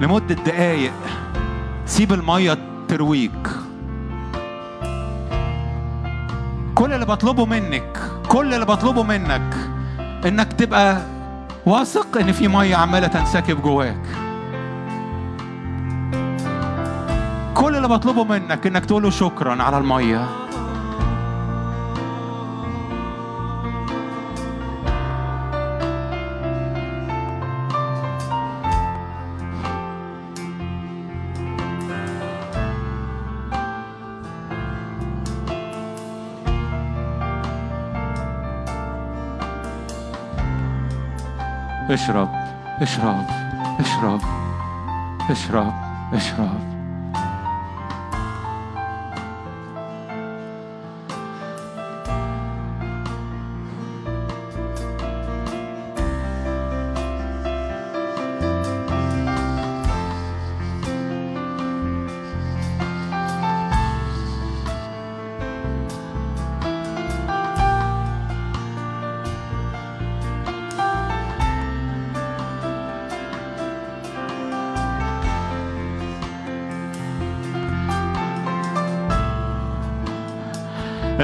[0.00, 0.92] لمدة دقايق
[1.86, 2.58] سيب المية
[2.88, 3.48] ترويك.
[6.74, 7.98] كل اللي بطلبه منك
[8.28, 9.54] كل اللي بطلبه منك
[10.26, 11.02] إنك تبقى
[11.66, 14.02] واثق إن في مية عمالة تنسكب جواك.
[17.54, 20.41] كل اللي بطلبه منك إنك تقول له شكرا على المية.
[41.92, 42.28] اشرب
[42.80, 43.26] اشرب
[43.80, 44.20] اشرب
[45.30, 45.74] اشرب
[46.12, 46.81] اشرب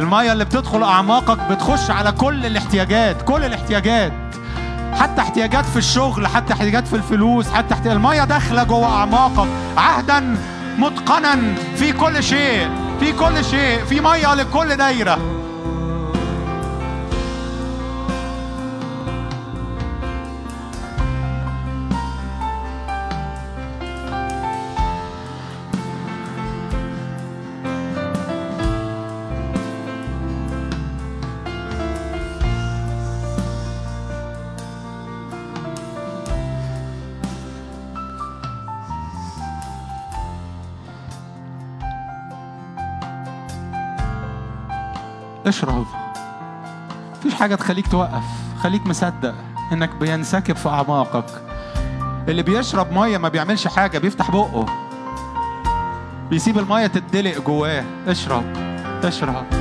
[0.08, 4.12] المية اللي بتدخل أعماقك بتخش على كل الاحتياجات كل الاحتياجات.
[4.92, 7.94] حتى احتياجات في الشغل حتى احتياجات في الفلوس حتى احتياج...
[7.94, 9.48] المية داخلة جوه أعماقك.
[9.76, 10.36] عهدا
[10.78, 12.70] متقنا في كل شيء
[13.00, 15.18] في كل شيء في مية لكل دايرة.
[47.38, 48.24] حاجة تخليك توقف
[48.60, 49.34] خليك مصدق
[49.72, 51.42] إنك بينسكب في أعماقك.
[52.28, 54.66] اللي بيشرب مية ما بيعملش حاجة بيفتح بقه.
[56.30, 57.84] بيسيب المية تدلق جواه.
[58.06, 58.44] اشرب
[59.04, 59.57] اشرب.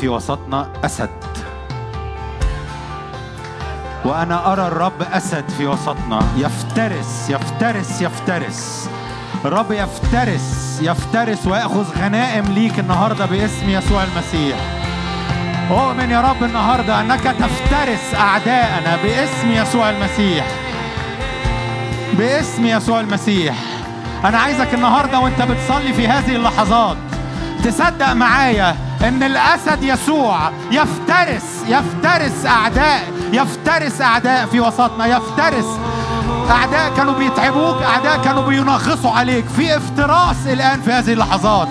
[0.00, 1.10] في وسطنا أسد.
[4.04, 6.20] وأنا أرى الرب أسد في وسطنا.
[6.36, 8.90] يفترس يفترس يفترس.
[9.44, 14.56] الرب يفترس يفترس ويأخذ غنائم ليك النهاردة باسم يسوع المسيح.
[15.70, 20.46] أؤمن يا رب النهاردة أنك تفترس أعداءنا باسم يسوع المسيح.
[22.18, 23.54] باسم يسوع المسيح.
[24.24, 26.96] أنا عايزك النهاردة وأنت بتصلي في هذه اللحظات
[27.64, 35.78] تصدق معايا إن الأسد يسوع يفترس يفترس أعداء يفترس أعداء في وسطنا يفترس.
[36.50, 39.44] أعداء كانوا بيتعبوك أعداء كانوا بينغصوا عليك.
[39.56, 41.68] في افتراس الآن في هذه اللحظات.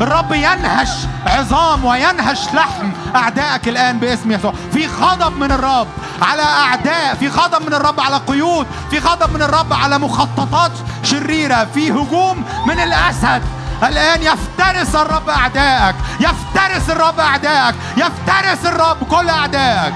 [0.00, 0.88] الرب ينهش
[1.26, 4.54] عظام وينهش لحم أعدائك الآن باسم يسوع.
[4.72, 5.88] في غضب من الرب
[6.22, 10.72] على أعداء في غضب من الرب على قيود في غضب من الرب على مخططات
[11.02, 13.42] شريرة في هجوم من الأسد.
[13.82, 19.94] الآن يفترس الرب أعدائك يفترس الرب أعدائك يفترس الرب كل أعدائك.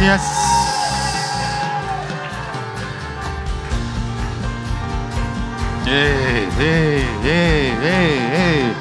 [0.00, 0.20] يس
[5.86, 8.72] إيه إيه إيه إيه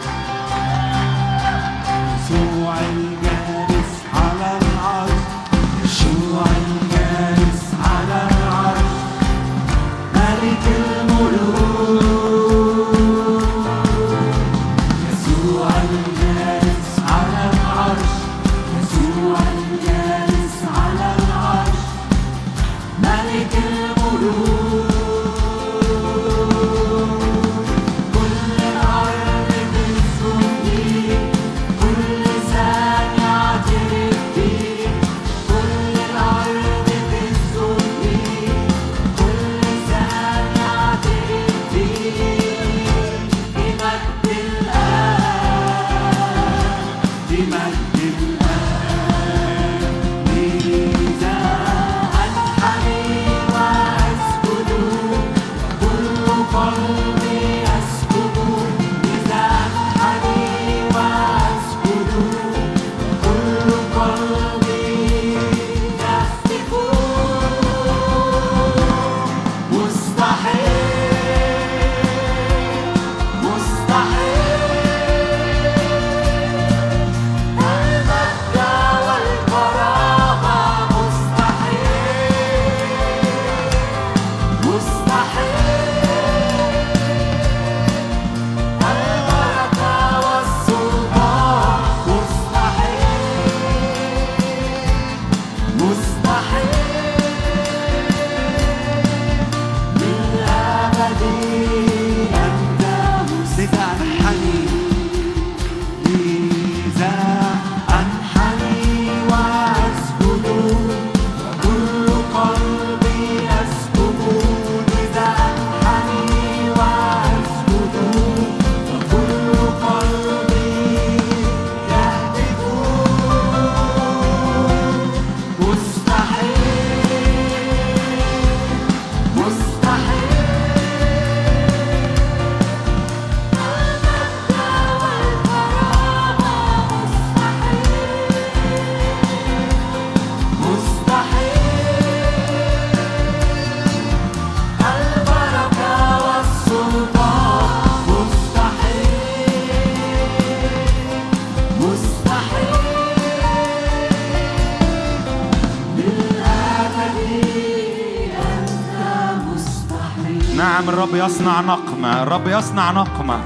[162.45, 163.39] الرب يصنع نقمة.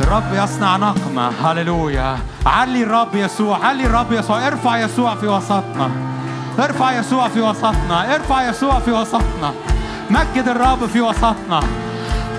[0.00, 1.30] الرب يصنع نقمة.
[1.44, 2.18] هللويا.
[2.46, 4.46] علي الرب يسوع علي الرب يسوع.
[4.46, 5.90] ارفع يسوع في وسطنا.
[6.58, 8.14] ارفع يسوع في وسطنا.
[8.14, 9.52] ارفع يسوع في وسطنا.
[10.10, 11.60] مجد الرب في وسطنا.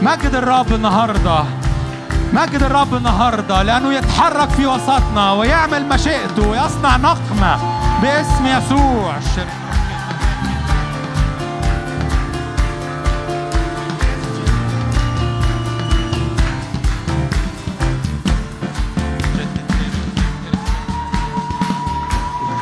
[0.01, 1.43] مجد الرب النهارده.
[2.33, 3.63] مجد الرب النهارده.
[3.63, 7.57] لأنه يتحرك في وسطنا ويعمل مشيئته ويصنع نقمة
[8.01, 9.13] باسم يسوع.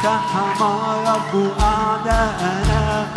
[0.03, 0.63] التحم
[1.07, 3.10] رب أعداءنا